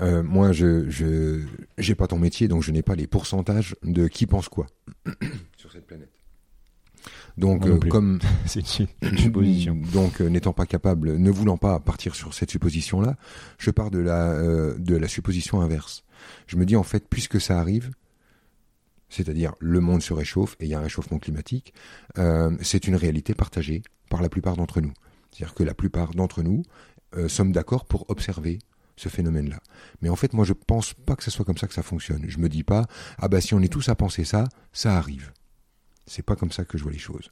[0.00, 1.42] euh, moi je je
[1.78, 4.66] j'ai pas ton métier donc je n'ai pas les pourcentages de qui pense quoi
[5.56, 6.10] sur cette planète
[7.36, 9.76] donc, euh, comme c'est une supposition.
[9.92, 13.16] Donc, euh, n'étant pas capable, ne voulant pas partir sur cette supposition-là,
[13.58, 16.04] je pars de la euh, de la supposition inverse.
[16.46, 17.90] Je me dis en fait, puisque ça arrive,
[19.08, 21.72] c'est-à-dire le monde se réchauffe et il y a un réchauffement climatique,
[22.60, 24.92] c'est une réalité partagée par la plupart d'entre nous.
[25.30, 26.62] C'est-à-dire que la plupart d'entre nous
[27.26, 28.58] sommes d'accord pour observer
[29.00, 29.60] ce phénomène-là.
[30.02, 32.24] Mais en fait, moi, je pense pas que ce soit comme ça que ça fonctionne.
[32.28, 32.86] Je me dis pas,
[33.18, 35.32] ah bah si on est tous à penser ça, ça arrive.
[36.06, 37.30] C'est pas comme ça que je vois les choses.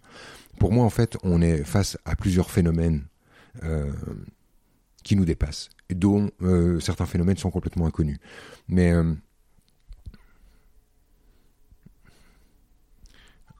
[0.59, 3.05] Pour moi, en fait, on est face à plusieurs phénomènes
[3.65, 3.93] euh,
[5.03, 8.19] qui nous dépassent, dont euh, certains phénomènes sont complètement inconnus.
[8.69, 9.15] Mais euh,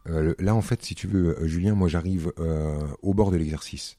[0.09, 3.37] euh là, en fait, si tu veux, euh, Julien, moi, j'arrive euh, au bord de
[3.37, 3.97] l'exercice.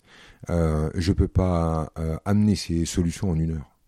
[0.47, 1.91] je peux pas
[2.25, 3.78] amener ces solutions en une heure.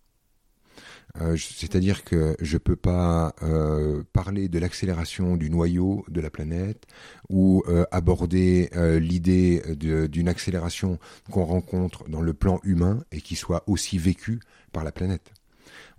[1.20, 6.86] Euh, c'est-à-dire que je peux pas euh, parler de l'accélération du noyau de la planète
[7.30, 11.00] ou euh, aborder l'idée d'une accélération
[11.30, 14.40] qu'on rencontre dans le plan humain et qui soit aussi vécue
[14.72, 15.34] par la planète.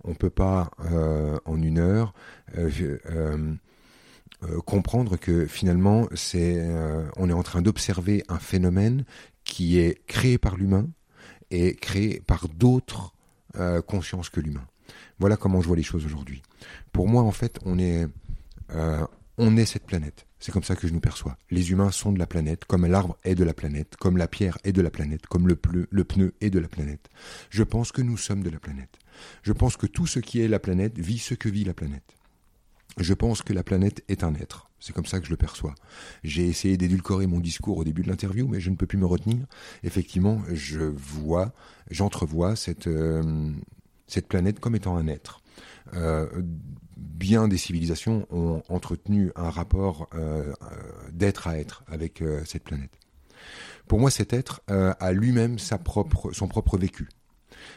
[0.03, 0.71] On peut pas
[1.45, 2.13] en une heure
[4.65, 6.07] comprendre que finalement
[7.17, 9.05] on est en train d'observer un phénomène
[9.43, 10.87] qui est créé par l'humain
[11.51, 13.13] et créé par d'autres
[13.85, 14.65] consciences que l'humain.
[15.19, 16.41] Voilà comment je vois les choses aujourd'hui.
[16.91, 18.07] Pour moi, en fait, on est,
[18.71, 19.05] euh,
[19.37, 20.25] on est cette planète.
[20.39, 21.37] C'est comme ça que je nous perçois.
[21.51, 24.57] Les humains sont de la planète, comme l'arbre est de la planète, comme la pierre
[24.65, 25.57] est de la planète, comme le,
[25.89, 27.09] le pneu est de la planète.
[27.49, 28.97] Je pense que nous sommes de la planète.
[29.43, 32.17] Je pense que tout ce qui est la planète vit ce que vit la planète.
[32.97, 34.69] Je pense que la planète est un être.
[34.79, 35.73] C'est comme ça que je le perçois.
[36.23, 39.05] J'ai essayé d'édulcorer mon discours au début de l'interview, mais je ne peux plus me
[39.05, 39.45] retenir.
[39.83, 41.53] Effectivement, je vois,
[41.89, 43.51] j'entrevois cette, euh,
[44.07, 45.41] cette planète comme étant un être.
[45.95, 46.27] Euh,
[46.97, 50.53] bien des civilisations ont entretenu un rapport euh,
[51.11, 52.97] d'être à être avec euh, cette planète.
[53.87, 57.09] Pour moi, cet être a lui-même son propre vécu.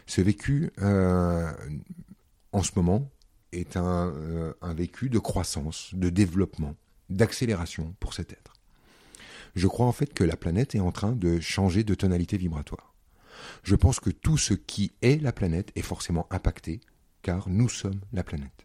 [0.06, 3.10] Ce vécu, en ce moment,
[3.50, 4.12] est un
[4.76, 6.76] vécu de croissance, de développement,
[7.10, 8.52] d'accélération pour cet être.
[9.56, 12.95] Je crois en fait que la planète est en train de changer de tonalité vibratoire
[13.62, 16.80] je pense que tout ce qui est la planète est forcément impacté,
[17.22, 18.64] car nous sommes la planète.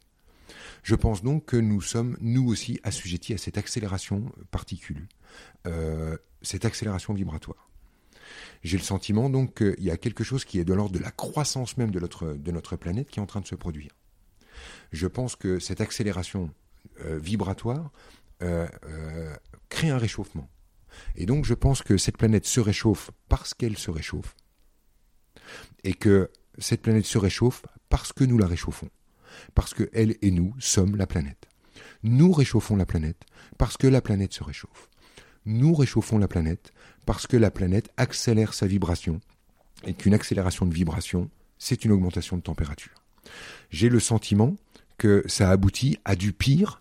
[0.84, 5.08] Je pense donc que nous sommes, nous aussi, assujettis à cette accélération particule,
[5.68, 7.70] euh, cette accélération vibratoire.
[8.64, 11.12] J'ai le sentiment donc qu'il y a quelque chose qui est de l'ordre de la
[11.12, 13.92] croissance même de notre, planète qui est en train de se produire.
[14.92, 16.52] Je pense que cette accélération
[17.06, 17.92] euh, vibratoire
[18.42, 18.68] euh,
[19.70, 20.50] crée un réchauffement.
[21.16, 24.36] Et donc je pense que cette planète se réchauffe parce qu'elle se réchauffe,
[25.84, 28.90] et que cette planète se réchauffe parce que nous la réchauffons,
[29.56, 31.48] parce que elle et nous sommes la planète.
[32.04, 33.24] Nous réchauffons la planète
[33.58, 34.90] parce que la planète se réchauffe.
[35.46, 36.72] Nous réchauffons la planète
[37.06, 39.20] parce que la planète accélère sa vibration
[39.86, 43.04] et qu'une accélération de vibration, c'est une augmentation de température.
[43.70, 44.56] J'ai le sentiment
[44.98, 46.80] que ça aboutit à du pire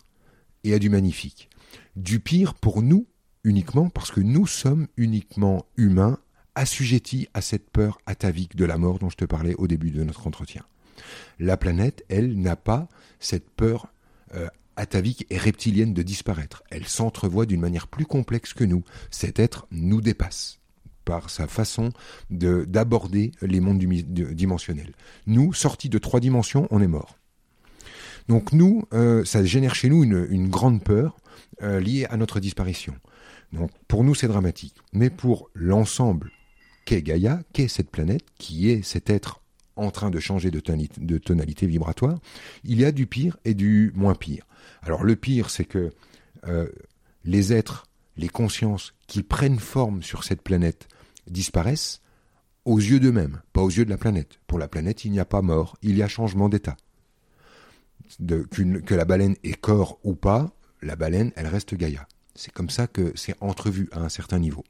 [0.63, 1.49] et à du magnifique.
[1.95, 3.07] Du pire pour nous
[3.43, 6.19] uniquement parce que nous sommes uniquement humains
[6.55, 10.03] assujettis à cette peur atavique de la mort dont je te parlais au début de
[10.03, 10.63] notre entretien.
[11.39, 12.87] La planète, elle, n'a pas
[13.19, 13.87] cette peur
[14.35, 16.63] euh, atavique et reptilienne de disparaître.
[16.69, 18.83] Elle s'entrevoit d'une manière plus complexe que nous.
[19.09, 20.59] Cet être nous dépasse
[21.05, 21.89] par sa façon
[22.29, 24.93] de d'aborder les mondes dimensionnels.
[25.25, 27.17] Nous, sortis de trois dimensions, on est mort.
[28.27, 31.17] Donc nous, euh, ça génère chez nous une, grande peur
[31.63, 32.95] euh, liée à notre disparition.
[33.51, 34.75] Donc pour nous, c'est dramatique.
[34.93, 36.31] Mais pour l'ensemble
[36.85, 39.41] qu'est Gaïa, qu'est cette planète, qui est cet être
[39.75, 42.19] en train de changer de tonalité, vibratoire,
[42.63, 44.45] il y a du pire et du moins pire.
[44.81, 45.91] Alors le pire, c'est que
[46.47, 46.67] euh,
[47.23, 50.87] les êtres, les consciences qui prennent forme sur cette planète
[51.27, 52.01] disparaissent
[52.65, 54.39] aux yeux d'eux-mêmes, pas aux yeux de la planète.
[54.47, 56.77] Pour la planète, il n'y a pas mort, il y a changement d'état.
[58.19, 60.51] que la baleine est corps ou pas,
[60.81, 62.07] la baleine, elle reste Gaïa.
[62.35, 64.63] C'est comme ça que c'est entrevu à un certain niveau.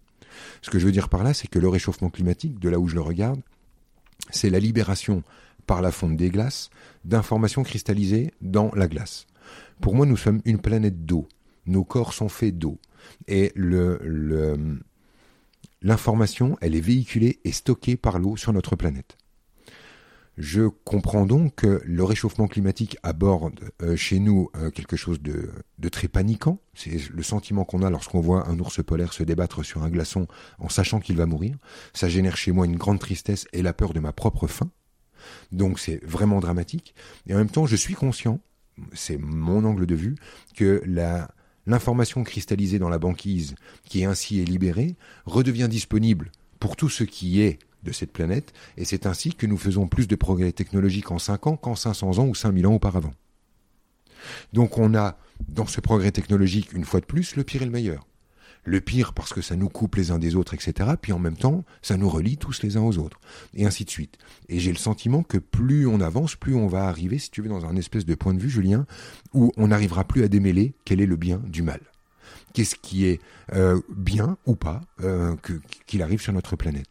[0.62, 2.88] Ce que je veux dire par là, c'est que le réchauffement climatique, de là où
[2.88, 3.42] je le regarde,
[4.30, 5.24] c'est la libération
[5.66, 6.70] par la fonte des glaces
[7.06, 9.28] d'informations cristallisées dans la glace.
[9.80, 11.28] Pour moi, nous sommes une planète d'eau.
[11.66, 12.80] Nos corps sont faits d'eau.
[13.28, 13.52] Et
[15.82, 19.18] l'information, elle est véhiculée et stockée par l'eau sur notre planète.
[20.42, 25.52] Je comprends donc que le réchauffement climatique aborde euh, chez nous euh, quelque chose de,
[25.92, 26.60] très paniquant.
[26.74, 30.28] C'est le sentiment qu'on a lorsqu'on voit un ours polaire se débattre sur un glaçon
[30.58, 31.58] en sachant qu'il va mourir.
[31.94, 34.72] Ça génère chez moi une grande tristesse et la peur de ma propre faim.
[35.52, 36.96] Donc c'est vraiment dramatique.
[37.28, 38.40] Et en même temps, je suis conscient,
[38.94, 40.16] c'est mon angle de vue,
[40.56, 41.30] que la,
[41.68, 47.42] l'information cristallisée dans la banquise, qui ainsi est libérée, redevient disponible pour tout ce qui
[47.42, 51.20] est de cette planète, et c'est ainsi que nous faisons plus de progrès technologiques en
[51.20, 53.14] 5 ans qu'en 500 ans ou 5000 ans auparavant.
[54.54, 55.18] Donc on a,
[55.48, 58.08] dans ce progrès technologique, une fois de plus, le pire et le meilleur.
[58.64, 60.92] Le pire parce que ça nous coupe les uns des autres, etc.
[61.02, 63.20] Puis en même temps, ça nous relie tous les uns aux autres.
[63.56, 64.20] Et ainsi de suite.
[64.50, 67.50] Et j'ai le sentiment que plus on avance, plus on va arriver, si tu veux,
[67.50, 68.86] dans un espèce de point de vue, Julien,
[69.34, 71.82] où on n'arrivera plus à démêler quel est le bien du mal
[72.54, 73.20] qu'est-ce qui est
[73.54, 75.36] euh, bien ou pas euh,
[75.88, 76.90] qu'il arrive sur notre planète.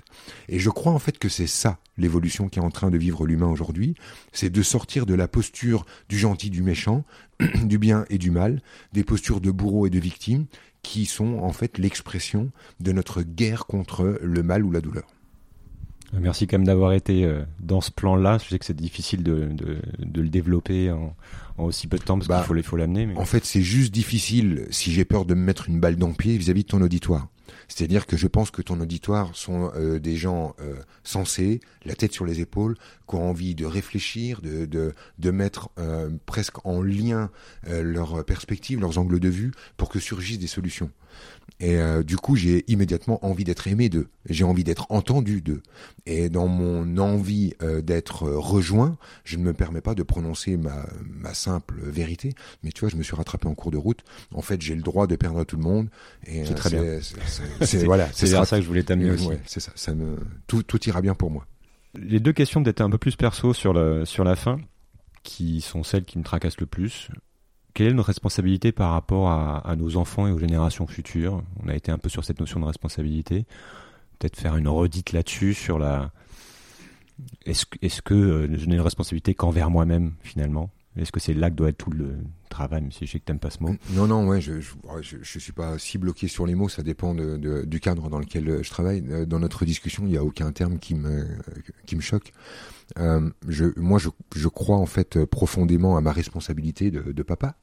[0.48, 3.26] Et je crois en fait que c'est ça l'évolution qui est en train de vivre
[3.26, 3.94] l'humain aujourd'hui,
[4.32, 7.04] c'est de sortir de la posture du gentil, du méchant,
[7.62, 10.46] du bien et du mal, des postures de bourreau et de victime,
[10.82, 12.50] qui sont en fait l'expression
[12.80, 15.06] de notre guerre contre le mal ou la douleur.
[16.12, 18.38] Merci quand même d'avoir été euh, dans ce plan-là.
[18.42, 21.14] Je sais que c'est difficile de, de, le développer en,
[21.58, 23.06] aussi peu de temps parce qu'il bah, faut, faut l'amener.
[23.06, 23.16] Mais...
[23.16, 26.14] En fait, c'est juste difficile si j'ai peur de me mettre une balle dans le
[26.14, 27.28] pied vis-à-vis de ton auditoire.
[27.70, 32.12] C'est-à-dire que je pense que ton auditoire sont euh, des gens euh, sensés, la tête
[32.12, 32.76] sur les épaules,
[33.08, 35.70] qui ont envie de réfléchir, de, de, de mettre
[36.26, 37.30] presque en lien
[37.66, 40.90] leurs perspectives, leurs angles de vue, pour que surgissent des solutions.
[41.58, 44.08] Et euh, du coup, j'ai immédiatement envie d'être aimé d'eux.
[44.28, 45.62] J'ai envie d'être entendu d'eux.
[46.06, 50.56] Et dans mon envie euh, d'être euh, rejoint, je ne me permets pas de prononcer
[50.56, 52.34] ma, ma simple vérité.
[52.62, 54.02] Mais tu vois, je me suis rattrapé en cours de route.
[54.32, 55.88] En fait, j'ai le droit de perdre tout le monde.
[56.24, 57.00] C'est très bien.
[57.60, 59.28] C'est voilà, c'est ça que je voulais t'amener aussi.
[59.46, 59.72] c'est ça.
[59.74, 61.46] ça me, tout, tout ira bien pour moi.
[61.94, 64.60] Les deux questions d'être un peu plus perso sur la, sur la fin,
[65.22, 67.10] qui sont celles qui me tracassent le plus
[67.74, 71.42] quelle est notre responsabilité par rapport à, nos enfants et aux générations futures?
[71.62, 73.46] On a été un peu sur cette notion de responsabilité.
[74.18, 76.10] Peut-être faire une redite là-dessus sur la.
[77.44, 80.70] Est-ce est que euh, je n'ai une responsabilité qu'envers moi-même finalement?
[80.96, 82.16] Est-ce que c'est là que doit être tout le
[82.48, 85.38] travail, même si je sais que t'aimes pas ce mot Non, non, ouais, je, je,
[85.38, 86.68] suis pas si bloqué sur les mots.
[86.68, 89.04] Ça dépend du cadre dans lequel euh, je travaille.
[89.08, 91.38] Euh, dans notre discussion, il n'y a aucun terme qui me
[92.00, 92.32] choque.
[92.98, 97.54] Euh, je, moi, je, crois en fait profondément à ma responsabilité de, papa.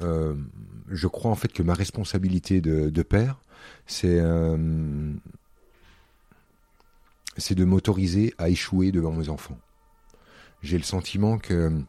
[0.00, 3.38] Je crois en fait que ma responsabilité de, père,
[3.86, 5.14] c'est de
[7.64, 9.58] m'autoriser à échouer devant mes enfants.
[10.62, 11.82] J'ai le sentiment que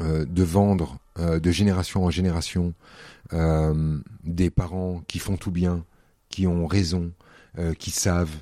[0.00, 2.74] euh, de vendre de génération en génération
[4.24, 5.84] des parents qui font tout bien,
[6.28, 7.12] qui ont raison,
[7.78, 8.34] qui savent,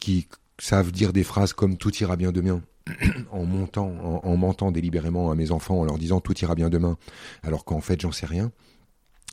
[0.00, 0.26] qui
[0.58, 2.62] savent dire des phrases comme tout ira bien demain
[3.30, 6.96] en montant, en, mentant délibérément à mes enfants, en leur disant tout ira bien demain,
[7.42, 8.52] alors qu'en fait j'en sais rien.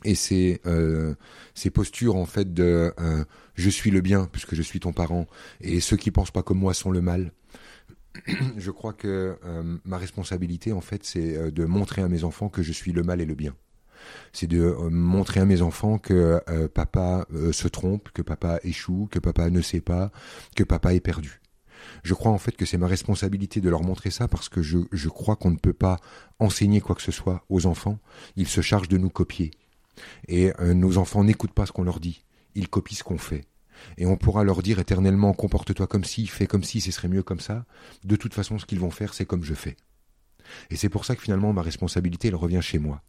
[0.04, 1.14] Et ces, euh,
[1.54, 5.26] ces postures en fait de euh, je suis le bien puisque je suis ton parent
[5.60, 7.32] et ceux qui pensent pas comme moi sont le mal.
[8.56, 12.62] je crois que euh, ma responsabilité en fait c'est de montrer à mes enfants que
[12.62, 13.54] je suis le mal et le bien.
[14.32, 14.60] C'est de
[14.90, 16.38] montrer à mes enfants que
[16.74, 20.12] papa se trompe, que papa échoue, que papa ne sait pas,
[20.54, 21.40] que papa est perdu
[22.02, 24.78] je crois en fait que c'est ma responsabilité de leur montrer ça parce que je,
[24.92, 25.98] je crois qu'on ne peut pas
[26.38, 27.98] enseigner quoi que ce soit aux enfants.
[28.36, 29.50] Ils se chargent de nous copier.
[30.28, 32.24] Et euh, nos enfants n'écoutent pas ce qu'on leur dit.
[32.54, 33.44] Ils copient ce qu'on fait.
[33.98, 37.22] Et on pourra leur dire éternellement comporte-toi comme si, fais comme si, ce serait mieux
[37.22, 37.64] comme ça.
[38.04, 39.76] De toute façon, ce qu'ils vont faire, c'est comme je fais.
[40.70, 43.02] Et c'est pour ça que finalement, ma responsabilité, elle revient chez moi.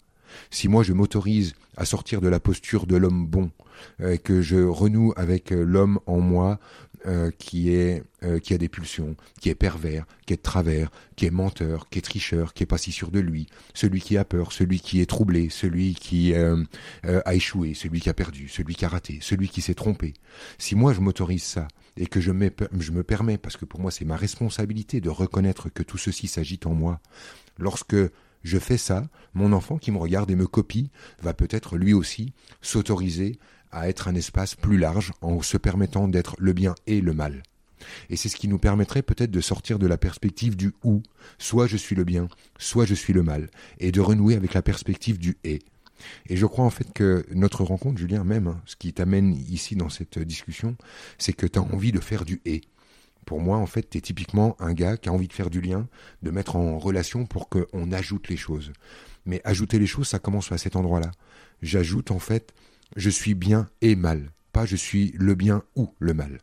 [0.49, 3.51] Si moi je m'autorise à sortir de la posture de l'homme bon,
[4.01, 6.59] euh, que je renoue avec euh, l'homme en moi
[7.05, 8.03] euh, qui est
[8.41, 11.99] qui a des pulsions, qui est pervers, qui est de travers, qui est menteur, qui
[11.99, 13.45] est tricheur, qui est pas si sûr de lui,
[13.75, 18.15] celui qui a peur, celui qui est troublé, celui qui a échoué, celui qui a
[18.15, 20.15] perdu, celui qui a raté, celui qui s'est trompé.
[20.57, 22.31] Si moi je m'autorise ça et que je,
[22.79, 26.27] je me permets, parce que pour moi c'est ma responsabilité de reconnaître que tout ceci
[26.27, 26.99] s'agite en moi,
[27.59, 27.95] lorsque
[28.45, 30.91] je fais ça, mon enfant qui me regarde et me copie
[31.21, 33.39] va peut-être lui aussi s'autoriser
[33.75, 37.43] à être un espace plus large en se permettant d'être le bien et le mal.
[38.09, 41.03] Et c'est ce qui nous permettrait peut-être de sortir de la perspective du ou,
[41.37, 43.49] soit je suis le bien, soit je suis le mal,
[43.79, 45.61] et de renouer avec la perspective du et.
[46.27, 49.75] Et je crois en fait que notre rencontre, Julien, même, hein, ce qui t'amène ici
[49.75, 50.75] dans cette discussion,
[51.17, 52.61] c'est que tu as envie de faire du et.
[53.25, 55.59] Pour moi, en fait, tu es typiquement un gars qui a envie de faire du
[55.59, 55.87] lien,
[56.21, 58.71] de mettre en relation pour qu'on ajoute les choses.
[59.25, 61.09] Mais ajouter les choses, ça commence à cet endroit-là.
[61.63, 62.53] J'ajoute en fait,
[62.95, 66.39] je suis bien et mal, pas je suis le bien ou le mal.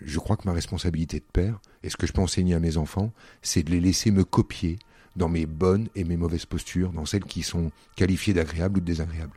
[0.00, 2.76] Je crois que ma responsabilité de père, et ce que je peux enseigner à mes
[2.76, 3.12] enfants,
[3.42, 4.78] c'est de les laisser me copier
[5.16, 8.86] dans mes bonnes et mes mauvaises postures, dans celles qui sont qualifiées d'agréables ou de
[8.86, 9.36] désagréables.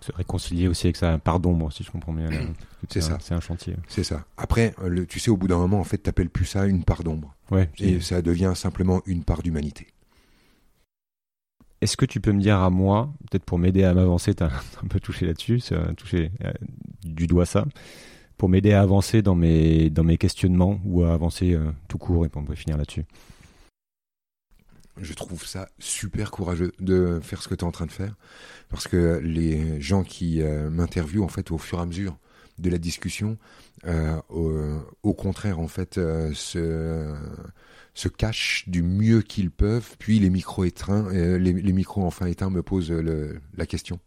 [0.00, 2.28] Se réconcilier aussi avec sa part d'ombre, si je comprends bien.
[2.88, 3.18] c'est ça.
[3.20, 3.76] C'est un chantier.
[3.88, 4.24] C'est ça.
[4.36, 7.02] Après, le, tu sais, au bout d'un moment, en fait, t'appelles plus ça une part
[7.02, 7.34] d'ombre.
[7.50, 7.68] Ouais.
[7.78, 9.88] Et ça devient simplement une part d'humanité.
[11.80, 14.46] Est-ce que tu peux me dire à moi, peut-être pour m'aider à m'avancer, tu as
[14.82, 15.62] un peu touché là-dessus,
[15.96, 16.52] touché euh,
[17.04, 17.64] du doigt ça,
[18.36, 22.26] pour m'aider à avancer dans mes, dans mes questionnements ou à avancer euh, tout court,
[22.26, 23.04] et on peut finir là-dessus?
[25.00, 28.16] Je trouve ça super courageux de faire ce que tu es en train de faire
[28.68, 32.18] parce que les gens qui euh, m'interviewent en fait au fur et à mesure
[32.58, 33.38] de la discussion
[33.86, 34.18] euh,
[35.02, 37.14] au, contraire en fait euh, se,
[37.98, 42.50] se cachent du mieux qu'ils peuvent puis les micros éteints les, les, micros enfin éteints
[42.50, 42.92] me posent
[43.56, 43.98] la question.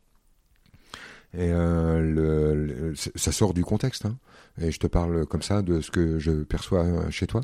[1.34, 4.18] Et le, ça sort du contexte hein.
[4.60, 7.42] Et je te parle comme ça de ce que je perçois chez toi,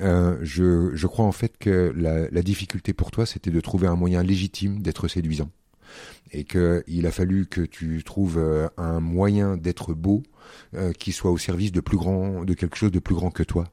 [0.00, 3.96] euh, je, je, crois en fait que la, difficulté pour toi, c'était de trouver un
[3.96, 5.50] moyen légitime d'être séduisant.
[6.32, 10.22] Et qu'il a fallu que tu trouves euh, un moyen d'être beau
[10.74, 13.42] euh, qui soit au service de plus grand, de quelque chose de plus grand que
[13.42, 13.68] toi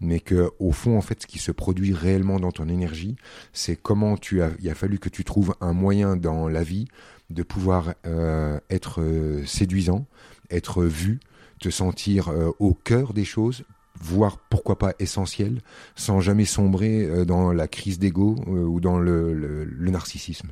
[0.00, 3.16] mais que au fond en fait ce qui se produit réellement dans ton énergie
[3.52, 6.86] c'est comment tu as il a fallu que tu trouves un moyen dans la vie
[7.30, 10.06] de pouvoir euh, être euh, séduisant
[10.50, 11.20] être vu
[11.60, 13.64] te sentir euh, au cœur des choses,
[14.00, 15.60] voire pourquoi pas essentiel,
[15.94, 20.48] sans jamais sombrer dans la crise d'ego ou dans le, narcissisme.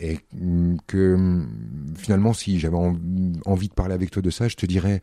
[0.00, 0.18] Et
[0.86, 1.44] que
[1.96, 2.78] finalement, si j'avais
[3.44, 5.02] envie de parler avec toi de ça, je te dirais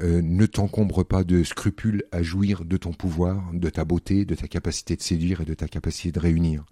[0.00, 4.46] ne t'encombre pas de scrupules à jouir de ton pouvoir, de ta beauté, de ta
[4.46, 6.64] capacité de séduire et de ta capacité de réunir.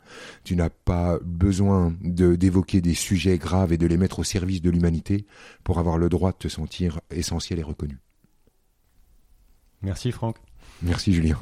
[0.44, 4.62] Tu n'as pas besoin de d'évoquer des sujets graves et de les mettre au service
[4.62, 5.26] de l'humanité
[5.64, 7.98] pour avoir le droit de te sentir essentiel et reconnu.
[9.82, 10.36] Merci Franck.
[10.82, 11.38] Merci Julien.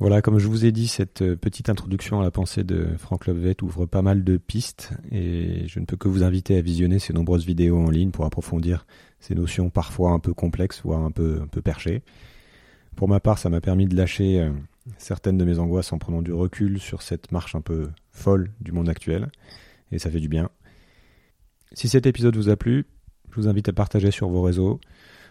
[0.00, 3.26] Voilà, comme je vous ai dit, cette euh, petite introduction à la pensée de Franck
[3.26, 6.98] Lovevet ouvre pas mal de pistes et je ne peux que vous inviter à visionner
[6.98, 8.86] ces nombreuses vidéos en ligne pour approfondir
[9.20, 12.02] ces notions parfois un peu complexes, voire un peu, perchées.
[12.96, 14.50] Pour ma part, ça m'a permis de lâcher euh,
[14.98, 18.72] certaines de mes angoisses en prenant du recul sur cette marche un peu folle du
[18.72, 19.30] monde actuel
[19.92, 20.50] et ça fait du bien.
[21.72, 22.86] Si cet épisode vous a plu,
[23.30, 24.80] je vous invite à partager sur vos réseaux,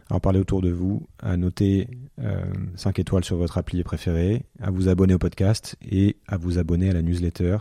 [0.10, 1.90] à en parler autour de vous, à noter
[2.76, 6.58] 5 euh, étoiles sur votre appli préféré, à vous abonner au podcast et à vous
[6.58, 7.58] abonner à la newsletter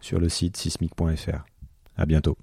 [0.00, 1.44] sur le site sismic.fr.
[1.96, 2.36] À bientôt.